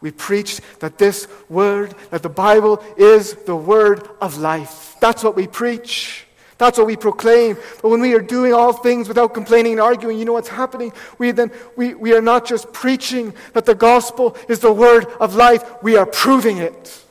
We 0.00 0.10
preach 0.10 0.60
that 0.80 0.98
this 0.98 1.26
word, 1.48 1.94
that 2.10 2.22
the 2.22 2.28
Bible 2.28 2.84
is 2.96 3.34
the 3.34 3.56
word 3.56 4.08
of 4.20 4.38
life. 4.38 4.96
That's 5.00 5.24
what 5.24 5.34
we 5.34 5.46
preach. 5.46 6.26
That's 6.58 6.78
what 6.78 6.86
we 6.86 6.96
proclaim. 6.96 7.56
But 7.82 7.88
when 7.90 8.00
we 8.00 8.14
are 8.14 8.20
doing 8.20 8.52
all 8.52 8.72
things 8.72 9.08
without 9.08 9.34
complaining 9.34 9.72
and 9.72 9.80
arguing, 9.80 10.18
you 10.18 10.24
know 10.24 10.32
what's 10.32 10.48
happening? 10.48 10.92
We 11.18 11.30
then 11.30 11.50
we, 11.76 11.94
we 11.94 12.14
are 12.14 12.22
not 12.22 12.46
just 12.46 12.72
preaching 12.72 13.34
that 13.52 13.66
the 13.66 13.74
gospel 13.74 14.36
is 14.48 14.60
the 14.60 14.72
word 14.72 15.06
of 15.20 15.34
life, 15.34 15.82
we 15.82 15.96
are 15.96 16.06
proving 16.06 16.58
it. 16.58 17.02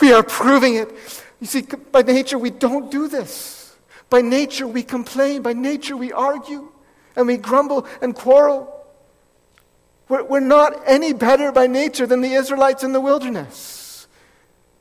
We 0.00 0.12
are 0.12 0.22
proving 0.22 0.76
it. 0.76 0.90
You 1.40 1.46
see, 1.46 1.62
by 1.62 2.02
nature 2.02 2.38
we 2.38 2.50
don't 2.50 2.90
do 2.90 3.08
this. 3.08 3.76
By 4.10 4.22
nature 4.22 4.66
we 4.66 4.82
complain, 4.82 5.42
by 5.42 5.52
nature 5.52 5.96
we 5.96 6.12
argue, 6.12 6.72
and 7.18 7.26
we 7.26 7.36
grumble 7.36 7.84
and 8.00 8.14
quarrel. 8.14 8.72
We're, 10.08 10.22
we're 10.22 10.40
not 10.40 10.80
any 10.86 11.12
better 11.12 11.52
by 11.52 11.66
nature 11.66 12.06
than 12.06 12.22
the 12.22 12.32
Israelites 12.32 12.84
in 12.84 12.92
the 12.92 13.00
wilderness 13.00 14.06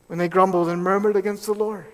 when 0.05 0.19
they 0.19 0.29
grumbled 0.29 0.69
and 0.69 0.81
murmured 0.81 1.17
against 1.17 1.47
the 1.47 1.53
Lord. 1.53 1.85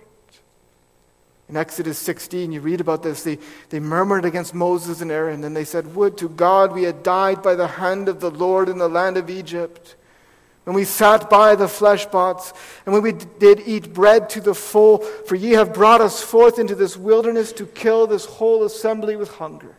In 1.48 1.56
Exodus 1.56 1.98
16, 1.98 2.52
you 2.52 2.60
read 2.60 2.80
about 2.80 3.02
this. 3.02 3.22
They, 3.22 3.38
they 3.70 3.80
murmured 3.80 4.24
against 4.24 4.54
Moses 4.54 5.00
and 5.00 5.10
Aaron, 5.10 5.44
and 5.44 5.56
they 5.56 5.64
said, 5.64 5.94
Would 5.94 6.16
to 6.18 6.28
God 6.28 6.72
we 6.72 6.84
had 6.84 7.02
died 7.02 7.42
by 7.42 7.54
the 7.54 7.66
hand 7.66 8.08
of 8.08 8.20
the 8.20 8.30
Lord 8.30 8.68
in 8.68 8.78
the 8.78 8.88
land 8.88 9.16
of 9.16 9.28
Egypt. 9.28 9.96
When 10.64 10.76
we 10.76 10.84
sat 10.84 11.28
by 11.28 11.54
the 11.54 11.68
flesh 11.68 12.06
pots, 12.06 12.54
and 12.86 12.94
when 12.94 13.02
we 13.02 13.12
did 13.12 13.62
eat 13.66 13.92
bread 13.92 14.30
to 14.30 14.40
the 14.40 14.54
full, 14.54 14.98
for 14.98 15.34
ye 15.34 15.52
have 15.52 15.74
brought 15.74 16.00
us 16.00 16.22
forth 16.22 16.58
into 16.58 16.74
this 16.74 16.96
wilderness 16.96 17.52
to 17.52 17.66
kill 17.66 18.06
this 18.06 18.24
whole 18.24 18.64
assembly 18.64 19.16
with 19.16 19.30
hunger. 19.32 19.76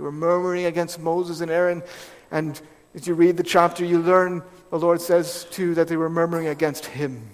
They 0.00 0.04
were 0.04 0.12
murmuring 0.12 0.64
against 0.64 0.98
Moses 0.98 1.42
and 1.42 1.50
Aaron, 1.50 1.82
and 2.30 2.58
as 2.94 3.06
you 3.06 3.12
read 3.12 3.36
the 3.36 3.42
chapter, 3.42 3.84
you 3.84 3.98
learn 3.98 4.42
the 4.70 4.78
Lord 4.78 4.98
says 4.98 5.46
too 5.50 5.74
that 5.74 5.88
they 5.88 5.96
were 5.98 6.08
murmuring 6.08 6.46
against 6.46 6.86
him. 6.86 7.28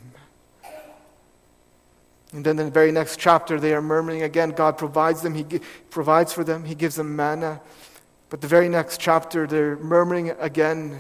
And 2.32 2.44
then 2.44 2.58
in 2.58 2.64
the 2.64 2.72
very 2.72 2.90
next 2.90 3.20
chapter, 3.20 3.60
they 3.60 3.72
are 3.72 3.80
murmuring 3.80 4.22
again. 4.22 4.50
God 4.50 4.78
provides 4.78 5.22
them, 5.22 5.36
He 5.36 5.44
provides 5.90 6.32
for 6.32 6.42
them, 6.42 6.64
He 6.64 6.74
gives 6.74 6.96
them 6.96 7.14
manna. 7.14 7.60
But 8.30 8.40
the 8.40 8.48
very 8.48 8.68
next 8.68 8.98
chapter, 8.98 9.46
they're 9.46 9.76
murmuring 9.76 10.30
again 10.30 10.98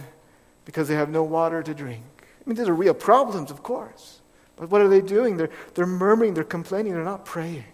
because 0.66 0.86
they 0.86 0.94
have 0.94 1.10
no 1.10 1.24
water 1.24 1.64
to 1.64 1.74
drink. 1.74 2.04
I 2.20 2.48
mean, 2.48 2.54
these 2.54 2.68
are 2.68 2.74
real 2.74 2.94
problems, 2.94 3.50
of 3.50 3.64
course. 3.64 4.20
But 4.54 4.70
what 4.70 4.82
are 4.82 4.88
they 4.88 5.00
doing? 5.00 5.36
They're, 5.36 5.50
they're 5.74 5.84
murmuring, 5.84 6.34
they're 6.34 6.44
complaining, 6.44 6.92
they're 6.92 7.02
not 7.02 7.24
praying. 7.24 7.64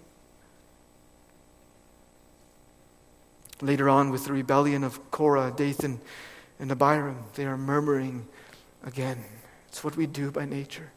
Later 3.62 3.88
on, 3.88 4.10
with 4.10 4.24
the 4.24 4.32
rebellion 4.32 4.82
of 4.82 5.10
Korah, 5.12 5.54
Dathan, 5.56 6.00
and 6.58 6.72
Abiram, 6.72 7.16
they 7.34 7.46
are 7.46 7.56
murmuring 7.56 8.26
again. 8.84 9.24
It's 9.68 9.84
what 9.84 9.96
we 9.96 10.06
do 10.06 10.32
by 10.32 10.44
nature. 10.44 10.90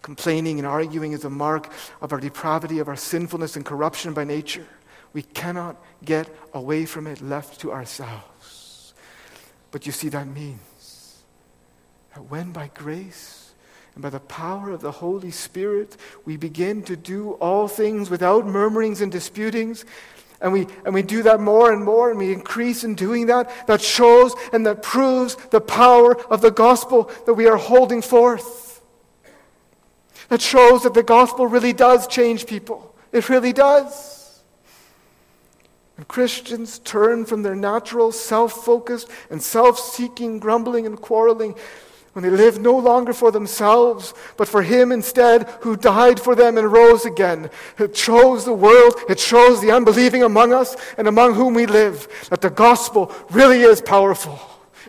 Complaining 0.00 0.58
and 0.58 0.66
arguing 0.66 1.12
is 1.12 1.24
a 1.24 1.30
mark 1.30 1.70
of 2.00 2.12
our 2.12 2.20
depravity, 2.20 2.78
of 2.78 2.88
our 2.88 2.96
sinfulness 2.96 3.54
and 3.54 3.66
corruption 3.66 4.14
by 4.14 4.24
nature. 4.24 4.66
We 5.12 5.22
cannot 5.22 5.76
get 6.04 6.34
away 6.54 6.86
from 6.86 7.06
it 7.06 7.20
left 7.20 7.60
to 7.60 7.72
ourselves. 7.72 8.94
But 9.70 9.84
you 9.84 9.92
see, 9.92 10.08
that 10.08 10.26
means 10.26 11.22
that 12.14 12.30
when 12.30 12.52
by 12.52 12.70
grace 12.74 13.52
and 13.94 14.02
by 14.02 14.10
the 14.10 14.20
power 14.20 14.70
of 14.70 14.80
the 14.80 14.92
Holy 14.92 15.30
Spirit 15.30 15.96
we 16.24 16.36
begin 16.36 16.82
to 16.84 16.96
do 16.96 17.32
all 17.32 17.68
things 17.68 18.08
without 18.08 18.46
murmurings 18.46 19.00
and 19.00 19.12
disputings, 19.12 19.84
and 20.40 20.52
we, 20.52 20.66
and 20.84 20.92
we 20.92 21.02
do 21.02 21.22
that 21.22 21.40
more 21.40 21.72
and 21.72 21.82
more, 21.82 22.10
and 22.10 22.18
we 22.18 22.32
increase 22.32 22.84
in 22.84 22.94
doing 22.94 23.26
that. 23.26 23.50
That 23.66 23.80
shows 23.80 24.34
and 24.52 24.66
that 24.66 24.82
proves 24.82 25.36
the 25.50 25.60
power 25.60 26.20
of 26.30 26.40
the 26.40 26.50
gospel 26.50 27.10
that 27.24 27.34
we 27.34 27.46
are 27.46 27.56
holding 27.56 28.02
forth. 28.02 28.82
That 30.28 30.42
shows 30.42 30.82
that 30.82 30.94
the 30.94 31.02
gospel 31.02 31.46
really 31.46 31.72
does 31.72 32.06
change 32.06 32.46
people. 32.46 32.94
It 33.12 33.28
really 33.28 33.52
does. 33.52 34.42
When 35.96 36.04
Christians 36.04 36.78
turn 36.80 37.24
from 37.24 37.42
their 37.42 37.54
natural, 37.54 38.12
self 38.12 38.52
focused, 38.52 39.08
and 39.30 39.42
self 39.42 39.78
seeking 39.78 40.38
grumbling 40.38 40.84
and 40.84 41.00
quarreling, 41.00 41.54
when 42.16 42.22
they 42.22 42.30
live 42.30 42.58
no 42.58 42.74
longer 42.74 43.12
for 43.12 43.30
themselves, 43.30 44.14
but 44.38 44.48
for 44.48 44.62
Him 44.62 44.90
instead, 44.90 45.46
who 45.60 45.76
died 45.76 46.18
for 46.18 46.34
them 46.34 46.56
and 46.56 46.72
rose 46.72 47.04
again. 47.04 47.50
It 47.78 47.94
shows 47.94 48.46
the 48.46 48.54
world, 48.54 48.94
it 49.10 49.20
shows 49.20 49.60
the 49.60 49.70
unbelieving 49.70 50.22
among 50.22 50.54
us 50.54 50.76
and 50.96 51.08
among 51.08 51.34
whom 51.34 51.52
we 51.52 51.66
live, 51.66 52.08
that 52.30 52.40
the 52.40 52.48
gospel 52.48 53.12
really 53.28 53.60
is 53.60 53.82
powerful. 53.82 54.40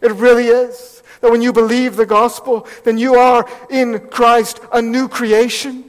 It 0.01 0.13
really 0.13 0.47
is. 0.47 1.03
That 1.19 1.29
when 1.29 1.41
you 1.41 1.51
believe 1.51 1.97
the 1.97 2.05
gospel, 2.05 2.65
then 2.85 2.97
you 2.97 3.15
are 3.15 3.45
in 3.69 4.07
Christ 4.07 4.61
a 4.71 4.81
new 4.81 5.09
creation. 5.09 5.83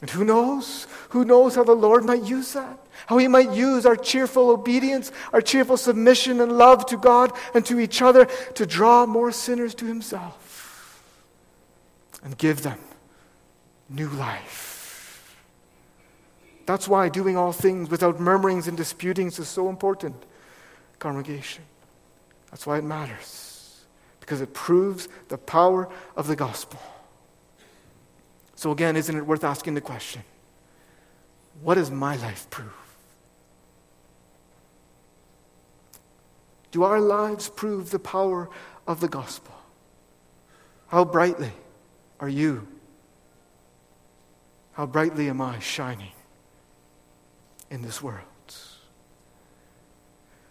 And 0.00 0.10
who 0.10 0.24
knows? 0.24 0.88
Who 1.10 1.24
knows 1.24 1.54
how 1.54 1.62
the 1.62 1.72
Lord 1.72 2.04
might 2.04 2.24
use 2.24 2.52
that? 2.54 2.83
How 3.06 3.18
he 3.18 3.28
might 3.28 3.52
use 3.52 3.84
our 3.84 3.96
cheerful 3.96 4.50
obedience, 4.50 5.12
our 5.32 5.40
cheerful 5.40 5.76
submission 5.76 6.40
and 6.40 6.56
love 6.56 6.86
to 6.86 6.96
God 6.96 7.32
and 7.54 7.64
to 7.66 7.78
each 7.78 8.00
other 8.00 8.26
to 8.54 8.66
draw 8.66 9.06
more 9.06 9.30
sinners 9.30 9.74
to 9.76 9.84
himself 9.84 11.02
and 12.22 12.36
give 12.38 12.62
them 12.62 12.78
new 13.88 14.08
life. 14.08 15.36
That's 16.66 16.88
why 16.88 17.10
doing 17.10 17.36
all 17.36 17.52
things 17.52 17.90
without 17.90 18.18
murmurings 18.18 18.68
and 18.68 18.76
disputings 18.76 19.38
is 19.38 19.48
so 19.48 19.68
important, 19.68 20.16
congregation. 20.98 21.62
That's 22.50 22.66
why 22.66 22.78
it 22.78 22.84
matters 22.84 23.84
because 24.20 24.40
it 24.40 24.54
proves 24.54 25.08
the 25.28 25.36
power 25.36 25.90
of 26.16 26.26
the 26.26 26.36
gospel. 26.36 26.80
So, 28.54 28.70
again, 28.70 28.96
isn't 28.96 29.14
it 29.14 29.26
worth 29.26 29.44
asking 29.44 29.74
the 29.74 29.82
question 29.82 30.22
what 31.62 31.74
does 31.74 31.90
my 31.90 32.16
life 32.16 32.48
prove? 32.48 32.83
Do 36.74 36.82
our 36.82 36.98
lives 36.98 37.48
prove 37.48 37.90
the 37.90 38.00
power 38.00 38.50
of 38.84 38.98
the 38.98 39.06
gospel? 39.06 39.54
How 40.88 41.04
brightly 41.04 41.52
are 42.18 42.28
you? 42.28 42.66
How 44.72 44.84
brightly 44.84 45.28
am 45.28 45.40
I 45.40 45.60
shining 45.60 46.10
in 47.70 47.82
this 47.82 48.02
world? 48.02 48.24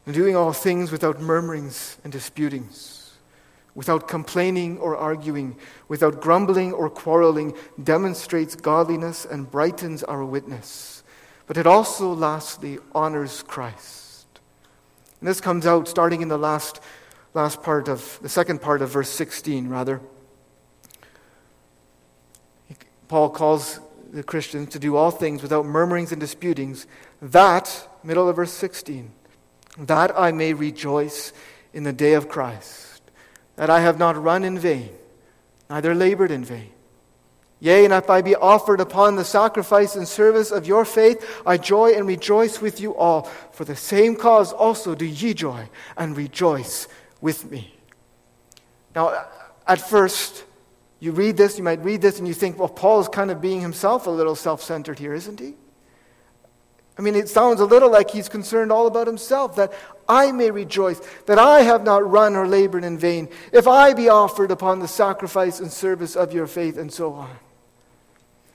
And 0.06 0.16
doing 0.16 0.34
all 0.34 0.54
things 0.54 0.94
without 0.94 1.20
murmurings 1.20 1.98
and 2.06 2.14
disputings 2.14 3.12
without 3.76 4.08
complaining 4.08 4.78
or 4.78 4.96
arguing, 4.96 5.58
without 5.90 6.22
grumbling 6.22 6.72
or 6.72 6.90
quarreling, 6.90 7.54
demonstrates 7.84 8.56
godliness 8.56 9.26
and 9.26 9.52
brightens 9.52 10.04
our 10.04 10.24
witness. 10.24 11.04
But 11.48 11.58
it 11.58 11.68
also, 11.68 12.14
lastly, 12.14 12.78
honors 12.96 13.44
Christ. 13.44 14.03
And 15.24 15.28
this 15.30 15.40
comes 15.40 15.66
out 15.66 15.88
starting 15.88 16.22
in 16.22 16.28
the 16.28 16.38
last, 16.38 16.82
last 17.34 17.64
part 17.64 17.88
of, 17.88 18.20
the 18.22 18.28
second 18.28 18.62
part 18.62 18.82
of 18.82 18.90
verse 18.90 19.08
16, 19.08 19.70
rather. 19.70 20.02
Paul 23.08 23.30
calls 23.30 23.80
the 24.12 24.22
Christians 24.22 24.68
to 24.72 24.80
do 24.80 24.98
all 24.98 25.12
things 25.12 25.42
without 25.42 25.66
murmurings 25.66 26.12
and 26.12 26.20
disputings, 26.20 26.88
that, 27.22 27.88
middle 28.04 28.28
of 28.28 28.36
verse 28.36 28.52
16, 28.52 29.14
that 29.78 30.12
I 30.20 30.34
may 30.34 30.52
rejoice 30.52 31.32
in 31.72 31.84
the 31.86 31.94
day 31.94 32.16
of 32.16 32.28
Christ 32.28 33.02
that 33.56 33.70
I 33.70 33.80
have 33.80 33.98
not 33.98 34.22
run 34.22 34.44
in 34.44 34.60
vain, 34.60 34.90
neither 35.70 35.96
labored 35.96 36.32
in 36.32 36.44
vain. 36.44 36.72
Yea, 37.64 37.86
and 37.86 37.94
if 37.94 38.10
I 38.10 38.22
be 38.22 38.36
offered 38.36 38.82
upon 38.82 39.16
the 39.16 39.24
sacrifice 39.24 39.96
and 39.96 40.06
service 40.06 40.52
of 40.52 40.68
your 40.68 40.84
faith, 40.84 41.42
I 41.46 41.56
joy 41.56 41.94
and 41.94 42.06
rejoice 42.06 42.60
with 42.60 42.82
you 42.82 42.94
all. 42.94 43.22
For 43.54 43.64
the 43.64 43.74
same 43.74 44.18
cause 44.18 44.52
also 44.52 44.96
do 44.96 45.06
ye 45.06 45.34
joy 45.34 45.70
and 45.96 46.18
rejoice 46.18 46.90
with 47.22 47.50
me. 47.50 47.74
Now, 48.94 49.28
at 49.66 49.80
first, 49.80 50.44
you 51.00 51.14
read 51.14 51.38
this, 51.38 51.58
you 51.58 51.64
might 51.64 51.82
read 51.86 52.02
this, 52.02 52.20
and 52.20 52.28
you 52.28 52.34
think, 52.34 52.60
well, 52.60 52.68
Paul 52.68 53.00
is 53.00 53.08
kind 53.08 53.32
of 53.32 53.40
being 53.40 53.62
himself 53.62 54.08
a 54.08 54.10
little 54.10 54.36
self 54.36 54.62
centered 54.62 55.00
here, 55.00 55.14
isn't 55.14 55.40
he? 55.40 55.54
I 56.98 57.02
mean, 57.02 57.16
it 57.16 57.30
sounds 57.30 57.62
a 57.62 57.66
little 57.66 57.90
like 57.90 58.12
he's 58.12 58.28
concerned 58.28 58.74
all 58.74 58.88
about 58.88 59.08
himself, 59.08 59.56
that 59.56 59.72
I 60.10 60.34
may 60.34 60.52
rejoice, 60.52 61.00
that 61.28 61.40
I 61.40 61.62
have 61.62 61.86
not 61.86 62.12
run 62.12 62.36
or 62.36 62.46
labored 62.46 62.84
in 62.84 62.98
vain, 62.98 63.30
if 63.54 63.70
I 63.70 63.94
be 63.94 64.10
offered 64.10 64.52
upon 64.52 64.80
the 64.80 64.88
sacrifice 64.90 65.62
and 65.62 65.72
service 65.72 66.18
of 66.18 66.34
your 66.34 66.46
faith, 66.46 66.78
and 66.78 66.92
so 66.92 67.14
on. 67.14 67.30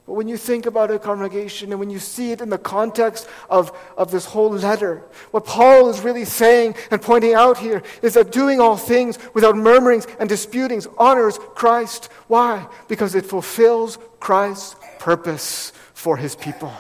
But 0.08 0.14
when 0.14 0.26
you 0.26 0.38
think 0.38 0.64
about 0.64 0.90
a 0.90 0.98
congregation 0.98 1.70
and 1.70 1.78
when 1.78 1.90
you 1.90 1.98
see 1.98 2.32
it 2.32 2.40
in 2.40 2.48
the 2.48 2.56
context 2.56 3.28
of, 3.50 3.76
of 3.94 4.10
this 4.10 4.24
whole 4.24 4.48
letter, 4.48 5.02
what 5.32 5.44
Paul 5.44 5.90
is 5.90 6.00
really 6.00 6.24
saying 6.24 6.76
and 6.90 7.02
pointing 7.02 7.34
out 7.34 7.58
here 7.58 7.82
is 8.00 8.14
that 8.14 8.32
doing 8.32 8.58
all 8.58 8.78
things 8.78 9.18
without 9.34 9.54
murmurings 9.54 10.06
and 10.18 10.26
disputings 10.26 10.88
honors 10.96 11.36
Christ. 11.36 12.06
Why? 12.26 12.66
Because 12.88 13.14
it 13.14 13.26
fulfills 13.26 13.98
Christ's 14.18 14.76
purpose 14.98 15.72
for 15.92 16.16
his 16.16 16.34
people. 16.34 16.72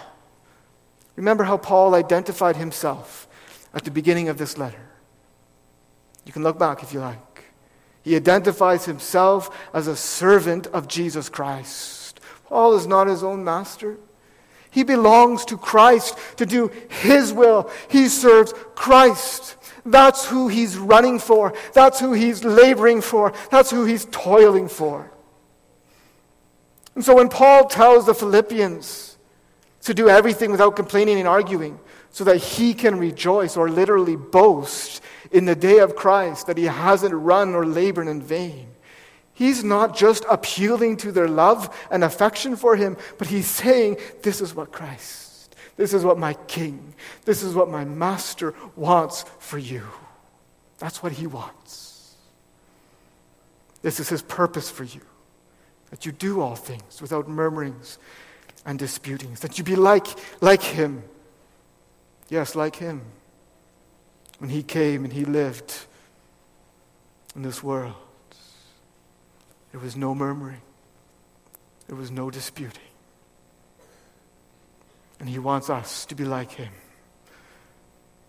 Remember 1.14 1.44
how 1.44 1.58
Paul 1.58 1.94
identified 1.94 2.56
himself 2.56 3.28
at 3.74 3.84
the 3.84 3.90
beginning 3.90 4.30
of 4.30 4.38
this 4.38 4.56
letter. 4.56 4.88
You 6.24 6.32
can 6.32 6.42
look 6.42 6.58
back 6.58 6.82
if 6.82 6.94
you 6.94 7.00
like. 7.00 7.44
He 8.00 8.16
identifies 8.16 8.86
himself 8.86 9.54
as 9.74 9.86
a 9.86 9.96
servant 9.96 10.66
of 10.68 10.88
Jesus 10.88 11.28
Christ. 11.28 11.97
Paul 12.48 12.76
is 12.76 12.86
not 12.86 13.06
his 13.06 13.22
own 13.22 13.44
master. 13.44 13.98
He 14.70 14.82
belongs 14.82 15.44
to 15.46 15.56
Christ 15.56 16.16
to 16.36 16.46
do 16.46 16.70
his 16.88 17.32
will. 17.32 17.70
He 17.88 18.08
serves 18.08 18.52
Christ. 18.74 19.56
That's 19.84 20.26
who 20.26 20.48
he's 20.48 20.76
running 20.76 21.18
for. 21.18 21.54
That's 21.74 22.00
who 22.00 22.12
he's 22.12 22.44
laboring 22.44 23.00
for. 23.00 23.32
That's 23.50 23.70
who 23.70 23.84
he's 23.84 24.06
toiling 24.10 24.68
for. 24.68 25.10
And 26.94 27.04
so 27.04 27.14
when 27.14 27.28
Paul 27.28 27.66
tells 27.66 28.06
the 28.06 28.14
Philippians 28.14 29.18
to 29.82 29.94
do 29.94 30.08
everything 30.08 30.50
without 30.50 30.74
complaining 30.74 31.18
and 31.18 31.28
arguing, 31.28 31.78
so 32.10 32.24
that 32.24 32.38
he 32.38 32.74
can 32.74 32.98
rejoice 32.98 33.56
or 33.56 33.68
literally 33.68 34.16
boast 34.16 35.02
in 35.30 35.44
the 35.44 35.54
day 35.54 35.78
of 35.78 35.94
Christ 35.94 36.46
that 36.46 36.56
he 36.56 36.64
hasn't 36.64 37.14
run 37.14 37.54
or 37.54 37.66
labored 37.66 38.08
in 38.08 38.22
vain, 38.22 38.67
He's 39.38 39.62
not 39.62 39.96
just 39.96 40.24
appealing 40.28 40.96
to 40.96 41.12
their 41.12 41.28
love 41.28 41.72
and 41.92 42.02
affection 42.02 42.56
for 42.56 42.74
him, 42.74 42.96
but 43.18 43.28
he's 43.28 43.46
saying, 43.46 43.98
This 44.24 44.40
is 44.40 44.52
what 44.52 44.72
Christ, 44.72 45.54
this 45.76 45.94
is 45.94 46.02
what 46.02 46.18
my 46.18 46.34
King, 46.48 46.92
this 47.24 47.44
is 47.44 47.54
what 47.54 47.70
my 47.70 47.84
Master 47.84 48.52
wants 48.74 49.24
for 49.38 49.56
you. 49.56 49.84
That's 50.78 51.04
what 51.04 51.12
he 51.12 51.28
wants. 51.28 52.16
This 53.80 54.00
is 54.00 54.08
his 54.08 54.22
purpose 54.22 54.72
for 54.72 54.82
you 54.82 55.02
that 55.90 56.04
you 56.04 56.10
do 56.10 56.40
all 56.40 56.56
things 56.56 57.00
without 57.00 57.28
murmurings 57.28 57.98
and 58.66 58.76
disputings, 58.76 59.38
that 59.38 59.56
you 59.56 59.62
be 59.62 59.76
like, 59.76 60.08
like 60.40 60.62
him. 60.62 61.04
Yes, 62.28 62.56
like 62.56 62.74
him. 62.74 63.02
When 64.38 64.50
he 64.50 64.64
came 64.64 65.04
and 65.04 65.12
he 65.12 65.24
lived 65.24 65.86
in 67.36 67.42
this 67.42 67.62
world. 67.62 67.94
There 69.72 69.80
was 69.80 69.96
no 69.96 70.14
murmuring, 70.14 70.62
there 71.86 71.96
was 71.96 72.10
no 72.10 72.30
disputing. 72.30 72.82
And 75.20 75.28
He 75.28 75.38
wants 75.38 75.68
us 75.68 76.06
to 76.06 76.14
be 76.14 76.24
like 76.24 76.52
Him. 76.52 76.72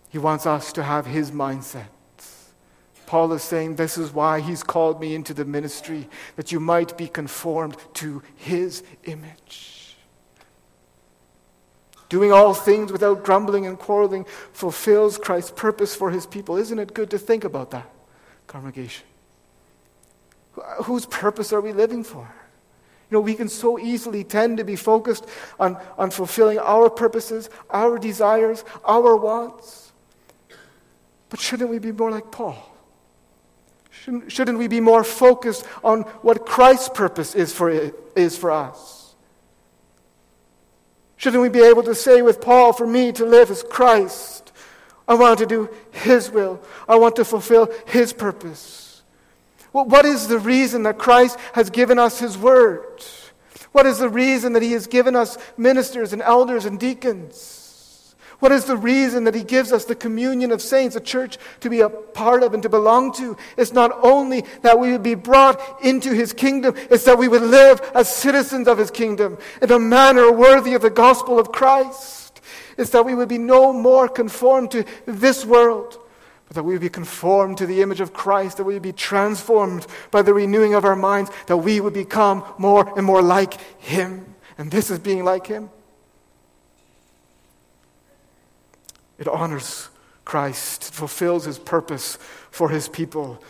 He 0.08 0.18
wants 0.18 0.44
us 0.46 0.72
to 0.72 0.82
have 0.82 1.06
His 1.06 1.30
mindset. 1.30 1.86
Paul 3.06 3.32
is 3.32 3.42
saying, 3.42 3.76
This 3.76 3.96
is 3.96 4.12
why 4.12 4.40
He's 4.40 4.62
called 4.62 5.00
me 5.00 5.14
into 5.14 5.34
the 5.34 5.44
ministry, 5.44 6.08
that 6.36 6.52
you 6.52 6.60
might 6.60 6.96
be 6.96 7.08
conformed 7.08 7.76
to 7.94 8.22
His 8.36 8.82
image. 9.04 9.96
Doing 12.08 12.32
all 12.32 12.54
things 12.54 12.90
without 12.90 13.24
grumbling 13.24 13.66
and 13.66 13.78
quarreling 13.78 14.26
fulfills 14.52 15.16
Christ's 15.16 15.52
purpose 15.52 15.94
for 15.94 16.10
His 16.10 16.26
people. 16.26 16.56
Isn't 16.56 16.78
it 16.80 16.92
good 16.92 17.10
to 17.10 17.18
think 17.18 17.44
about 17.44 17.70
that, 17.70 17.88
congregation? 18.48 19.06
Whose 20.84 21.06
purpose 21.06 21.52
are 21.52 21.60
we 21.60 21.72
living 21.72 22.04
for? 22.04 22.28
You 23.10 23.16
know, 23.16 23.20
we 23.20 23.34
can 23.34 23.48
so 23.48 23.78
easily 23.78 24.22
tend 24.22 24.58
to 24.58 24.64
be 24.64 24.76
focused 24.76 25.26
on, 25.58 25.76
on 25.98 26.10
fulfilling 26.10 26.58
our 26.58 26.88
purposes, 26.88 27.50
our 27.68 27.98
desires, 27.98 28.64
our 28.84 29.16
wants. 29.16 29.92
But 31.28 31.40
shouldn't 31.40 31.70
we 31.70 31.78
be 31.78 31.90
more 31.90 32.10
like 32.10 32.30
Paul? 32.30 32.56
Shouldn't, 33.90 34.32
shouldn't 34.32 34.58
we 34.58 34.68
be 34.68 34.80
more 34.80 35.02
focused 35.04 35.66
on 35.82 36.02
what 36.22 36.46
Christ's 36.46 36.88
purpose 36.90 37.34
is 37.34 37.52
for, 37.52 37.70
is 38.14 38.38
for 38.38 38.50
us? 38.50 39.14
Shouldn't 41.16 41.42
we 41.42 41.48
be 41.48 41.60
able 41.60 41.82
to 41.82 41.94
say 41.94 42.22
with 42.22 42.40
Paul, 42.40 42.72
for 42.72 42.86
me 42.86 43.12
to 43.12 43.26
live 43.26 43.50
is 43.50 43.62
Christ? 43.62 44.52
I 45.06 45.14
want 45.14 45.40
to 45.40 45.46
do 45.46 45.68
His 45.90 46.30
will, 46.30 46.62
I 46.88 46.96
want 46.96 47.16
to 47.16 47.24
fulfill 47.24 47.68
His 47.86 48.12
purpose. 48.12 48.89
Well, 49.72 49.84
what 49.84 50.04
is 50.04 50.28
the 50.28 50.38
reason 50.38 50.82
that 50.82 50.98
Christ 50.98 51.38
has 51.52 51.70
given 51.70 51.98
us 51.98 52.18
His 52.18 52.36
Word? 52.36 53.04
What 53.72 53.86
is 53.86 53.98
the 53.98 54.08
reason 54.08 54.52
that 54.54 54.62
He 54.62 54.72
has 54.72 54.86
given 54.86 55.14
us 55.14 55.38
ministers 55.56 56.12
and 56.12 56.22
elders 56.22 56.64
and 56.64 56.78
deacons? 56.78 58.16
What 58.40 58.52
is 58.52 58.64
the 58.64 58.76
reason 58.76 59.24
that 59.24 59.34
He 59.34 59.44
gives 59.44 59.70
us 59.70 59.84
the 59.84 59.94
communion 59.94 60.50
of 60.50 60.62
saints, 60.62 60.96
a 60.96 61.00
church 61.00 61.38
to 61.60 61.70
be 61.70 61.80
a 61.80 61.90
part 61.90 62.42
of 62.42 62.54
and 62.54 62.62
to 62.62 62.68
belong 62.68 63.12
to? 63.14 63.36
It's 63.56 63.72
not 63.72 63.92
only 64.02 64.44
that 64.62 64.78
we 64.78 64.90
would 64.92 65.02
be 65.02 65.14
brought 65.14 65.60
into 65.84 66.12
His 66.12 66.32
kingdom, 66.32 66.74
it's 66.90 67.04
that 67.04 67.18
we 67.18 67.28
would 67.28 67.42
live 67.42 67.80
as 67.94 68.12
citizens 68.12 68.66
of 68.66 68.78
His 68.78 68.90
kingdom 68.90 69.38
in 69.62 69.70
a 69.70 69.78
manner 69.78 70.32
worthy 70.32 70.74
of 70.74 70.82
the 70.82 70.90
gospel 70.90 71.38
of 71.38 71.52
Christ. 71.52 72.40
It's 72.76 72.90
that 72.90 73.04
we 73.04 73.14
would 73.14 73.28
be 73.28 73.38
no 73.38 73.72
more 73.72 74.08
conformed 74.08 74.70
to 74.72 74.84
this 75.06 75.44
world 75.44 75.98
that 76.52 76.64
we 76.64 76.72
would 76.72 76.80
be 76.80 76.88
conformed 76.88 77.58
to 77.58 77.66
the 77.66 77.80
image 77.80 78.00
of 78.00 78.12
Christ, 78.12 78.56
that 78.56 78.64
we 78.64 78.74
would 78.74 78.82
be 78.82 78.92
transformed 78.92 79.86
by 80.10 80.22
the 80.22 80.34
renewing 80.34 80.74
of 80.74 80.84
our 80.84 80.96
minds, 80.96 81.30
that 81.46 81.58
we 81.58 81.80
would 81.80 81.94
become 81.94 82.44
more 82.58 82.92
and 82.96 83.06
more 83.06 83.22
like 83.22 83.54
Him. 83.80 84.34
And 84.58 84.70
this 84.70 84.90
is 84.90 84.98
being 84.98 85.24
like 85.24 85.46
Him. 85.46 85.70
It 89.18 89.28
honors 89.28 89.88
Christ, 90.24 90.88
it 90.88 90.94
fulfills 90.94 91.44
His 91.44 91.58
purpose 91.58 92.18
for 92.50 92.68
His 92.68 92.88
people. 92.88 93.42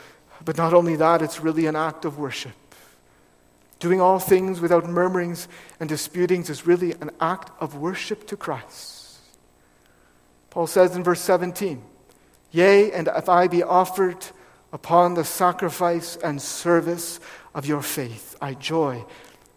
But 0.44 0.56
not 0.56 0.74
only 0.74 0.96
that, 0.96 1.22
it's 1.22 1.40
really 1.40 1.66
an 1.66 1.76
act 1.76 2.04
of 2.04 2.18
worship. 2.18 2.52
Doing 3.78 4.00
all 4.00 4.18
things 4.18 4.60
without 4.60 4.86
murmurings 4.86 5.48
and 5.78 5.88
disputings 5.88 6.50
is 6.50 6.66
really 6.66 6.92
an 7.00 7.10
act 7.18 7.50
of 7.60 7.76
worship 7.76 8.26
to 8.26 8.36
Christ. 8.36 9.18
Paul 10.50 10.66
says 10.66 10.94
in 10.96 11.02
verse 11.02 11.20
17, 11.20 11.82
Yea, 12.52 12.92
and 12.92 13.08
if 13.08 13.28
I 13.28 13.48
be 13.48 13.62
offered 13.62 14.26
upon 14.72 15.14
the 15.14 15.24
sacrifice 15.24 16.16
and 16.16 16.40
service 16.40 17.20
of 17.54 17.66
your 17.66 17.82
faith, 17.82 18.36
I 18.40 18.54
joy 18.54 19.04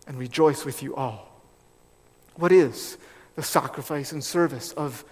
and 0.08 0.18
rejoice 0.18 0.66
with 0.66 0.84
you 0.84 0.96
all. 0.96 1.42
What 2.36 2.52
is 2.52 2.98
the 3.36 3.44
sacrifice 3.44 4.12
and 4.12 4.24
service 4.24 4.74
of 4.74 5.06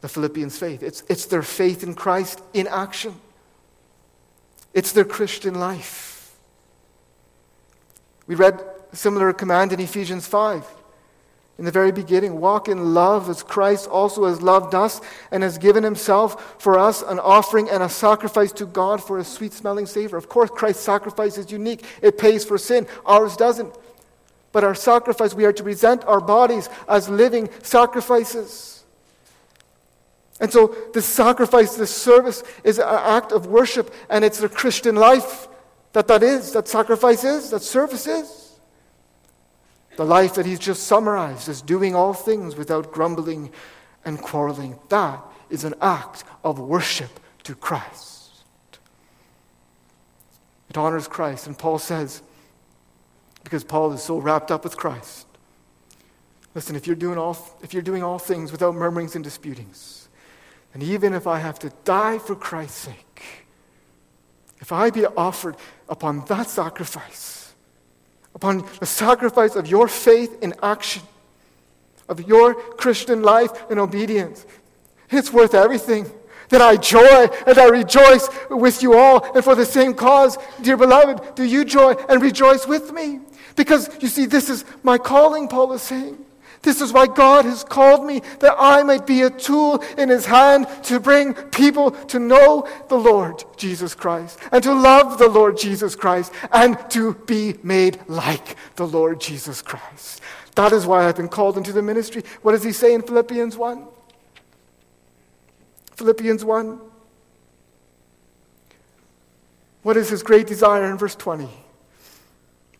the 0.00 0.08
Philippians' 0.08 0.58
faith? 0.58 0.82
It's, 0.82 1.02
it's 1.08 1.26
their 1.26 1.42
faith 1.42 1.82
in 1.82 1.94
Christ 1.94 2.40
in 2.52 2.66
action, 2.66 3.14
it's 4.72 4.92
their 4.92 5.04
Christian 5.04 5.54
life. 5.54 6.36
We 8.26 8.36
read 8.36 8.62
a 8.92 8.96
similar 8.96 9.32
command 9.32 9.72
in 9.72 9.80
Ephesians 9.80 10.26
5 10.26 10.79
in 11.60 11.66
the 11.66 11.70
very 11.70 11.92
beginning. 11.92 12.40
Walk 12.40 12.70
in 12.70 12.94
love 12.94 13.28
as 13.28 13.42
Christ 13.42 13.86
also 13.86 14.24
has 14.24 14.40
loved 14.40 14.74
us 14.74 14.98
and 15.30 15.42
has 15.42 15.58
given 15.58 15.84
himself 15.84 16.56
for 16.58 16.78
us 16.78 17.02
an 17.02 17.18
offering 17.18 17.68
and 17.68 17.82
a 17.82 17.88
sacrifice 17.88 18.50
to 18.52 18.64
God 18.64 19.04
for 19.04 19.18
a 19.18 19.24
sweet 19.24 19.52
smelling 19.52 19.84
savor. 19.84 20.16
Of 20.16 20.30
course, 20.30 20.48
Christ's 20.48 20.84
sacrifice 20.84 21.36
is 21.36 21.52
unique, 21.52 21.84
it 22.00 22.16
pays 22.16 22.46
for 22.46 22.56
sin, 22.56 22.86
ours 23.04 23.36
doesn't. 23.36 23.74
But 24.52 24.64
our 24.64 24.74
sacrifice, 24.74 25.34
we 25.34 25.44
are 25.44 25.52
to 25.52 25.62
present 25.62 26.02
our 26.06 26.20
bodies 26.22 26.70
as 26.88 27.10
living 27.10 27.50
sacrifices. 27.62 28.82
And 30.40 30.50
so, 30.50 30.74
this 30.94 31.04
sacrifice, 31.04 31.76
this 31.76 31.94
service 31.94 32.42
is 32.64 32.78
an 32.78 32.88
act 32.88 33.32
of 33.32 33.48
worship, 33.48 33.92
and 34.08 34.24
it's 34.24 34.38
the 34.38 34.48
Christian 34.48 34.96
life 34.96 35.46
that 35.92 36.08
that 36.08 36.22
is, 36.22 36.52
that 36.52 36.68
sacrifice 36.68 37.22
is, 37.22 37.50
that 37.50 37.60
service 37.60 38.06
is. 38.06 38.39
The 39.96 40.04
life 40.04 40.34
that 40.34 40.46
he's 40.46 40.58
just 40.58 40.84
summarized 40.84 41.48
as 41.48 41.62
doing 41.62 41.94
all 41.94 42.14
things 42.14 42.56
without 42.56 42.92
grumbling 42.92 43.52
and 44.04 44.20
quarreling. 44.20 44.78
That 44.88 45.22
is 45.50 45.64
an 45.64 45.74
act 45.80 46.24
of 46.44 46.58
worship 46.58 47.20
to 47.44 47.54
Christ. 47.54 48.44
It 50.68 50.78
honors 50.78 51.08
Christ. 51.08 51.46
And 51.46 51.58
Paul 51.58 51.78
says, 51.78 52.22
because 53.42 53.64
Paul 53.64 53.92
is 53.92 54.02
so 54.02 54.18
wrapped 54.18 54.50
up 54.50 54.64
with 54.64 54.76
Christ. 54.76 55.26
Listen, 56.54 56.76
if 56.76 56.86
you're 56.86 56.96
doing 56.96 57.18
all, 57.18 57.36
if 57.62 57.72
you're 57.72 57.82
doing 57.82 58.02
all 58.02 58.18
things 58.18 58.52
without 58.52 58.74
murmurings 58.74 59.14
and 59.14 59.24
disputings, 59.24 60.08
and 60.72 60.82
even 60.82 61.14
if 61.14 61.26
I 61.26 61.38
have 61.38 61.58
to 61.60 61.72
die 61.84 62.18
for 62.18 62.34
Christ's 62.34 62.78
sake, 62.78 63.46
if 64.60 64.72
I 64.72 64.90
be 64.90 65.06
offered 65.06 65.56
upon 65.88 66.24
that 66.26 66.48
sacrifice, 66.48 67.39
upon 68.34 68.66
the 68.78 68.86
sacrifice 68.86 69.56
of 69.56 69.66
your 69.66 69.88
faith 69.88 70.42
in 70.42 70.54
action, 70.62 71.02
of 72.08 72.26
your 72.26 72.54
Christian 72.54 73.22
life 73.22 73.50
and 73.70 73.78
obedience. 73.78 74.46
It's 75.10 75.32
worth 75.32 75.54
everything. 75.54 76.10
That 76.50 76.60
I 76.60 76.76
joy 76.76 77.28
and 77.46 77.58
I 77.58 77.68
rejoice 77.68 78.28
with 78.50 78.82
you 78.82 78.98
all. 78.98 79.24
And 79.36 79.44
for 79.44 79.54
the 79.54 79.64
same 79.64 79.94
cause, 79.94 80.36
dear 80.60 80.76
beloved, 80.76 81.36
do 81.36 81.44
you 81.44 81.64
joy 81.64 81.92
and 82.08 82.20
rejoice 82.20 82.66
with 82.66 82.92
me? 82.92 83.20
Because 83.54 83.88
you 84.00 84.08
see, 84.08 84.26
this 84.26 84.50
is 84.50 84.64
my 84.82 84.98
calling, 84.98 85.46
Paul 85.46 85.72
is 85.74 85.82
saying. 85.82 86.18
This 86.62 86.82
is 86.82 86.92
why 86.92 87.06
God 87.06 87.46
has 87.46 87.64
called 87.64 88.04
me, 88.04 88.20
that 88.40 88.54
I 88.58 88.82
might 88.82 89.06
be 89.06 89.22
a 89.22 89.30
tool 89.30 89.82
in 89.96 90.10
his 90.10 90.26
hand 90.26 90.66
to 90.84 91.00
bring 91.00 91.32
people 91.32 91.92
to 91.92 92.18
know 92.18 92.68
the 92.88 92.98
Lord 92.98 93.42
Jesus 93.56 93.94
Christ 93.94 94.38
and 94.52 94.62
to 94.62 94.74
love 94.74 95.18
the 95.18 95.28
Lord 95.28 95.56
Jesus 95.56 95.96
Christ 95.96 96.32
and 96.52 96.78
to 96.90 97.14
be 97.26 97.54
made 97.62 97.98
like 98.08 98.56
the 98.76 98.86
Lord 98.86 99.20
Jesus 99.20 99.62
Christ. 99.62 100.20
That 100.54 100.72
is 100.72 100.84
why 100.84 101.06
I've 101.06 101.16
been 101.16 101.28
called 101.28 101.56
into 101.56 101.72
the 101.72 101.82
ministry. 101.82 102.24
What 102.42 102.52
does 102.52 102.62
he 102.62 102.72
say 102.72 102.92
in 102.92 103.02
Philippians 103.02 103.56
1? 103.56 103.86
Philippians 105.96 106.44
1. 106.44 106.80
What 109.82 109.96
is 109.96 110.10
his 110.10 110.22
great 110.22 110.46
desire 110.46 110.90
in 110.90 110.98
verse 110.98 111.14
20? 111.14 111.48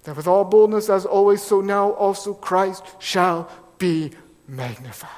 That 0.05 0.16
with 0.16 0.26
all 0.26 0.45
boldness, 0.45 0.89
as 0.89 1.05
always, 1.05 1.43
so 1.43 1.61
now 1.61 1.91
also 1.93 2.33
Christ 2.33 2.85
shall 2.99 3.51
be 3.81 4.12
magnified. 4.47 5.11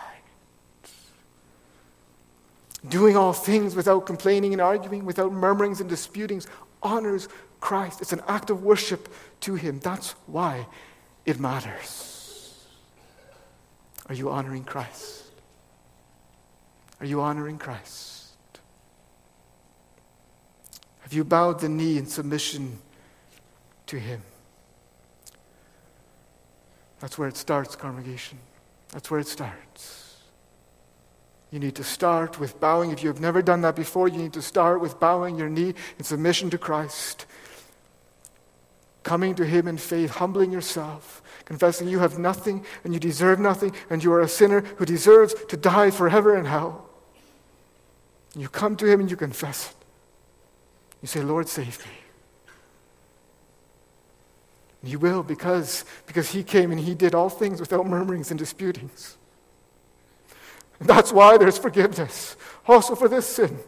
Doing 2.89 3.17
all 3.17 3.35
things 3.35 3.77
without 3.77 4.07
complaining 4.07 4.55
and 4.55 4.63
arguing, 4.63 5.05
without 5.05 5.33
murmurings 5.33 5.81
and 5.81 5.91
disputings, 5.91 6.47
honors 6.83 7.29
Christ. 7.61 8.01
It's 8.01 8.15
an 8.15 8.23
act 8.27 8.49
of 8.49 8.65
worship 8.65 9.13
to 9.41 9.55
Him. 9.55 9.79
That's 9.81 10.13
why 10.27 10.67
it 11.27 11.39
matters. 11.39 12.67
Are 14.07 14.15
you 14.15 14.31
honoring 14.31 14.65
Christ? 14.65 15.25
Are 16.99 17.07
you 17.07 17.21
honoring 17.21 17.59
Christ? 17.59 18.37
Have 21.01 21.13
you 21.13 21.25
bowed 21.25 21.61
the 21.61 21.69
knee 21.69 21.99
in 21.99 22.07
submission 22.07 22.79
to 23.87 23.99
Him? 23.99 24.23
That's 27.01 27.19
where 27.19 27.29
it 27.29 27.37
starts, 27.37 27.77
congregation. 27.77 28.39
That's 28.93 29.11
where 29.11 29.21
it 29.21 29.27
starts. 29.27 30.17
You 31.51 31.59
need 31.59 31.75
to 31.75 31.85
start 31.85 32.39
with 32.39 32.61
bowing. 32.61 32.93
If 32.93 33.03
you 33.03 33.09
have 33.09 33.21
never 33.21 33.43
done 33.43 33.63
that 33.63 33.77
before, 33.77 34.09
you 34.09 34.17
need 34.17 34.33
to 34.35 34.43
start 34.43 34.81
with 34.81 35.01
bowing 35.01 35.37
your 35.37 35.51
knee 35.51 35.75
in 35.99 36.05
submission 36.05 36.49
to 36.51 36.59
Christ. 36.59 37.27
Coming 39.03 39.35
to 39.35 39.45
Him 39.45 39.67
in 39.67 39.77
faith, 39.77 40.13
humbling 40.13 40.53
yourself, 40.53 41.23
confessing 41.45 41.89
you 41.89 41.99
have 41.99 42.19
nothing 42.19 42.65
and 42.85 42.95
you 42.95 43.01
deserve 43.01 43.41
nothing, 43.41 43.75
and 43.91 44.03
you 44.05 44.13
are 44.13 44.21
a 44.21 44.29
sinner 44.29 44.61
who 44.61 44.87
deserves 44.87 45.35
to 45.49 45.57
die 45.57 45.91
forever 45.91 46.37
in 46.37 46.45
hell. 46.45 46.89
You 48.35 48.49
come 48.49 48.77
to 48.77 48.87
Him 48.87 49.01
and 49.01 49.11
you 49.11 49.17
confess 49.17 49.71
it. 49.71 49.77
You 51.03 51.09
say, 51.09 51.21
Lord, 51.21 51.49
save 51.49 51.85
me. 51.85 52.02
You 54.83 54.99
will 54.99 55.23
because, 55.23 55.85
because 56.07 56.31
he 56.31 56.43
came 56.43 56.73
and 56.73 56.81
he 56.81 56.95
did 56.95 57.15
all 57.15 57.29
things 57.29 57.61
without 57.61 57.87
murmurings 57.87 58.31
and 58.31 58.39
disputings. 58.39 59.17
And 60.81 60.89
that's 60.89 61.13
why 61.13 61.39
there's 61.39 61.59
forgiveness. 61.59 62.37
Also 62.67 62.97
for 62.97 63.09
this 63.09 63.27
sin. 63.27 63.59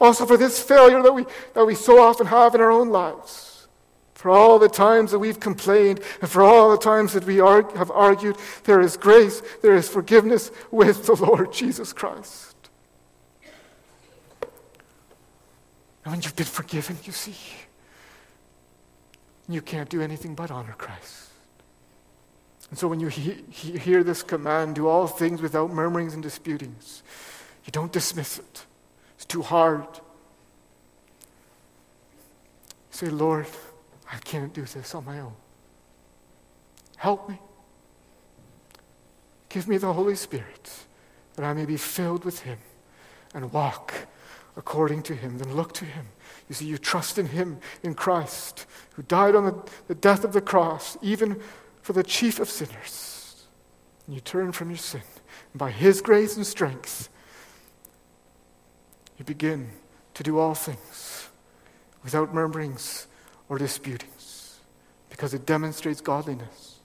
Also 0.00 0.26
for 0.26 0.36
this 0.36 0.60
failure 0.60 1.02
that 1.02 1.12
we, 1.12 1.24
that 1.54 1.64
we 1.64 1.74
so 1.74 2.02
often 2.02 2.26
have 2.26 2.54
in 2.54 2.60
our 2.60 2.70
own 2.70 2.88
lives. 2.88 3.68
For 4.14 4.30
all 4.30 4.58
the 4.58 4.68
times 4.68 5.12
that 5.12 5.20
we've 5.20 5.38
complained 5.38 6.00
and 6.20 6.28
for 6.28 6.42
all 6.42 6.72
the 6.72 6.78
times 6.78 7.12
that 7.12 7.24
we 7.24 7.38
argue, 7.38 7.76
have 7.76 7.90
argued, 7.90 8.36
there 8.64 8.80
is 8.80 8.96
grace, 8.96 9.40
there 9.62 9.76
is 9.76 9.88
forgiveness 9.88 10.50
with 10.72 11.06
the 11.06 11.14
Lord 11.14 11.52
Jesus 11.52 11.92
Christ. 11.92 12.56
And 16.04 16.12
when 16.12 16.22
you've 16.22 16.36
been 16.36 16.46
forgiven, 16.46 16.98
you 17.04 17.12
see, 17.12 17.36
you 19.48 19.62
can't 19.62 19.88
do 19.88 20.00
anything 20.00 20.34
but 20.34 20.50
honor 20.50 20.74
Christ. 20.76 21.30
And 22.70 22.78
so 22.78 22.88
when 22.88 23.00
you 23.00 23.08
he- 23.08 23.44
he 23.48 23.78
hear 23.78 24.02
this 24.02 24.22
command, 24.22 24.74
do 24.74 24.88
all 24.88 25.06
things 25.06 25.40
without 25.40 25.70
murmurings 25.70 26.14
and 26.14 26.22
disputings, 26.22 27.02
you 27.64 27.70
don't 27.70 27.92
dismiss 27.92 28.38
it. 28.38 28.66
It's 29.14 29.24
too 29.24 29.42
hard. 29.42 29.86
say, 32.90 33.10
Lord, 33.10 33.46
I 34.10 34.16
can't 34.16 34.54
do 34.54 34.62
this 34.62 34.94
on 34.94 35.04
my 35.04 35.20
own. 35.20 35.34
Help 36.96 37.28
me. 37.28 37.38
Give 39.50 39.68
me 39.68 39.76
the 39.76 39.92
Holy 39.92 40.14
Spirit 40.14 40.86
that 41.34 41.44
I 41.44 41.52
may 41.52 41.66
be 41.66 41.76
filled 41.76 42.24
with 42.24 42.40
Him 42.40 42.58
and 43.34 43.52
walk 43.52 43.92
according 44.56 45.02
to 45.04 45.14
Him. 45.14 45.38
Then 45.38 45.54
look 45.54 45.72
to 45.74 45.84
Him 45.84 46.06
you 46.48 46.54
see, 46.54 46.66
you 46.66 46.78
trust 46.78 47.18
in 47.18 47.26
Him, 47.26 47.58
in 47.82 47.94
Christ, 47.94 48.66
who 48.94 49.02
died 49.02 49.34
on 49.34 49.44
the, 49.44 49.62
the 49.88 49.94
death 49.94 50.24
of 50.24 50.32
the 50.32 50.40
cross, 50.40 50.96
even 51.02 51.40
for 51.82 51.92
the 51.92 52.04
chief 52.04 52.38
of 52.38 52.48
sinners. 52.48 53.46
And 54.06 54.14
you 54.14 54.20
turn 54.20 54.52
from 54.52 54.70
your 54.70 54.78
sin. 54.78 55.02
And 55.52 55.58
by 55.58 55.70
His 55.70 56.00
grace 56.00 56.36
and 56.36 56.46
strength, 56.46 57.08
you 59.18 59.24
begin 59.24 59.70
to 60.14 60.22
do 60.22 60.38
all 60.38 60.54
things 60.54 61.28
without 62.04 62.32
murmurings 62.32 63.08
or 63.48 63.58
disputings, 63.58 64.60
because 65.10 65.34
it 65.34 65.46
demonstrates 65.46 66.00
godliness, 66.00 66.80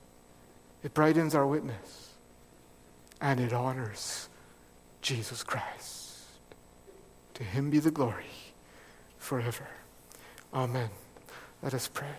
it 0.83 0.93
brightens 0.93 1.35
our 1.35 1.45
witness, 1.45 2.13
and 3.19 3.39
it 3.39 3.53
honors 3.53 4.29
Jesus 5.01 5.43
Christ. 5.43 5.90
To 7.41 7.47
Him 7.47 7.71
be 7.71 7.79
the 7.79 7.89
glory 7.89 8.29
forever. 9.17 9.67
Amen. 10.53 10.91
Let 11.63 11.73
us 11.73 11.87
pray. 11.87 12.13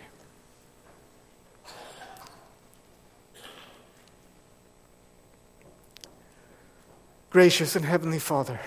Gracious 7.30 7.76
and 7.76 7.84
Heavenly 7.84 8.18
Father, 8.18 8.58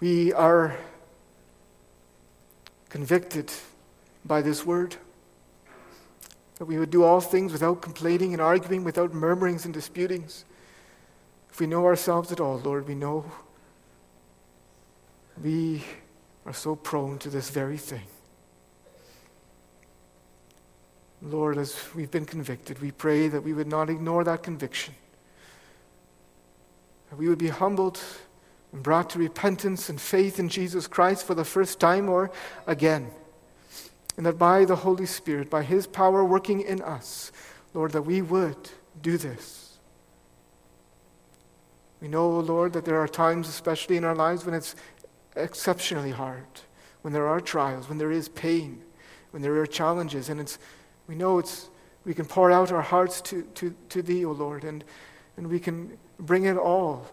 we 0.00 0.32
are 0.32 0.74
convicted 2.88 3.52
by 4.24 4.40
this 4.40 4.64
word 4.64 4.96
that 6.56 6.64
we 6.64 6.78
would 6.78 6.88
do 6.88 7.04
all 7.04 7.20
things 7.20 7.52
without 7.52 7.82
complaining 7.82 8.32
and 8.32 8.40
arguing, 8.40 8.82
without 8.82 9.12
murmurings 9.12 9.66
and 9.66 9.74
disputings. 9.74 10.46
If 11.50 11.60
we 11.60 11.66
know 11.66 11.84
ourselves 11.84 12.32
at 12.32 12.40
all, 12.40 12.56
Lord, 12.60 12.88
we 12.88 12.94
know 12.94 13.30
we 15.42 15.82
are 16.46 16.52
so 16.52 16.76
prone 16.76 17.18
to 17.18 17.30
this 17.30 17.50
very 17.50 17.78
thing. 17.78 18.04
Lord, 21.22 21.56
as 21.56 21.76
we've 21.94 22.10
been 22.10 22.26
convicted, 22.26 22.80
we 22.80 22.90
pray 22.90 23.28
that 23.28 23.42
we 23.42 23.54
would 23.54 23.66
not 23.66 23.88
ignore 23.88 24.24
that 24.24 24.42
conviction. 24.42 24.94
That 27.10 27.16
we 27.16 27.28
would 27.28 27.38
be 27.38 27.48
humbled 27.48 27.98
and 28.72 28.82
brought 28.82 29.08
to 29.10 29.18
repentance 29.18 29.88
and 29.88 30.00
faith 30.00 30.38
in 30.38 30.48
Jesus 30.48 30.86
Christ 30.86 31.24
for 31.26 31.34
the 31.34 31.44
first 31.44 31.80
time 31.80 32.08
or 32.08 32.30
again. 32.66 33.10
And 34.16 34.26
that 34.26 34.38
by 34.38 34.64
the 34.64 34.76
Holy 34.76 35.06
Spirit, 35.06 35.48
by 35.48 35.62
His 35.62 35.86
power 35.86 36.24
working 36.24 36.60
in 36.60 36.82
us, 36.82 37.32
Lord, 37.72 37.92
that 37.92 38.02
we 38.02 38.20
would 38.20 38.70
do 39.00 39.16
this. 39.16 39.78
We 42.00 42.08
know, 42.08 42.38
Lord, 42.40 42.74
that 42.74 42.84
there 42.84 43.00
are 43.00 43.08
times, 43.08 43.48
especially 43.48 43.96
in 43.96 44.04
our 44.04 44.14
lives, 44.14 44.44
when 44.44 44.54
it's 44.54 44.76
exceptionally 45.36 46.10
hard, 46.10 46.46
when 47.02 47.12
there 47.12 47.26
are 47.26 47.40
trials, 47.40 47.88
when 47.88 47.98
there 47.98 48.12
is 48.12 48.28
pain, 48.28 48.82
when 49.30 49.42
there 49.42 49.56
are 49.56 49.66
challenges, 49.66 50.28
and 50.28 50.40
it's, 50.40 50.58
we 51.06 51.14
know 51.14 51.38
it's, 51.38 51.68
we 52.04 52.14
can 52.14 52.24
pour 52.24 52.50
out 52.50 52.70
our 52.70 52.82
hearts 52.82 53.20
to, 53.22 53.42
to, 53.54 53.74
to 53.88 54.02
Thee, 54.02 54.24
O 54.24 54.32
Lord, 54.32 54.64
and, 54.64 54.84
and 55.36 55.48
we 55.48 55.58
can 55.58 55.98
bring 56.18 56.44
it 56.44 56.56
all 56.56 57.06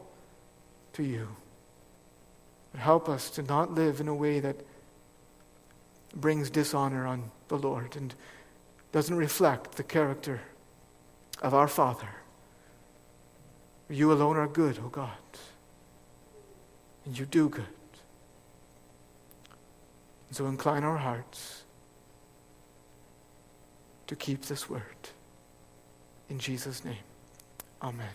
to 0.93 1.03
You. 1.03 1.27
But 2.71 2.81
help 2.81 3.09
us 3.09 3.29
to 3.31 3.43
not 3.43 3.73
live 3.73 3.99
in 3.99 4.07
a 4.07 4.15
way 4.15 4.39
that 4.39 4.55
brings 6.15 6.49
dishonor 6.49 7.07
on 7.07 7.31
the 7.47 7.57
Lord 7.57 7.95
and 7.95 8.13
doesn't 8.91 9.15
reflect 9.15 9.73
the 9.73 9.83
character 9.83 10.41
of 11.41 11.53
our 11.53 11.67
Father. 11.67 12.09
You 13.89 14.11
alone 14.11 14.37
are 14.37 14.47
good, 14.47 14.79
O 14.79 14.87
God, 14.87 15.09
and 17.05 17.17
you 17.17 17.25
do 17.25 17.49
good. 17.49 17.65
And 20.31 20.37
so 20.37 20.47
incline 20.47 20.85
our 20.85 20.95
hearts 20.95 21.65
to 24.07 24.15
keep 24.15 24.43
this 24.43 24.69
word. 24.69 24.81
In 26.29 26.39
Jesus' 26.39 26.85
name, 26.85 27.03
Amen. 27.81 28.07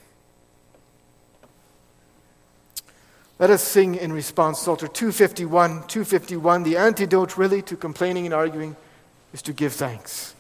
Let 3.39 3.51
us 3.51 3.63
sing 3.63 3.97
in 3.97 4.15
response, 4.15 4.61
Psalter 4.61 4.89
251. 4.89 5.89
251, 5.89 6.63
the 6.63 6.79
antidote 6.79 7.37
really 7.37 7.61
to 7.61 7.77
complaining 7.77 8.25
and 8.25 8.33
arguing 8.33 8.77
is 9.35 9.43
to 9.43 9.53
give 9.53 9.75
thanks. 9.75 10.35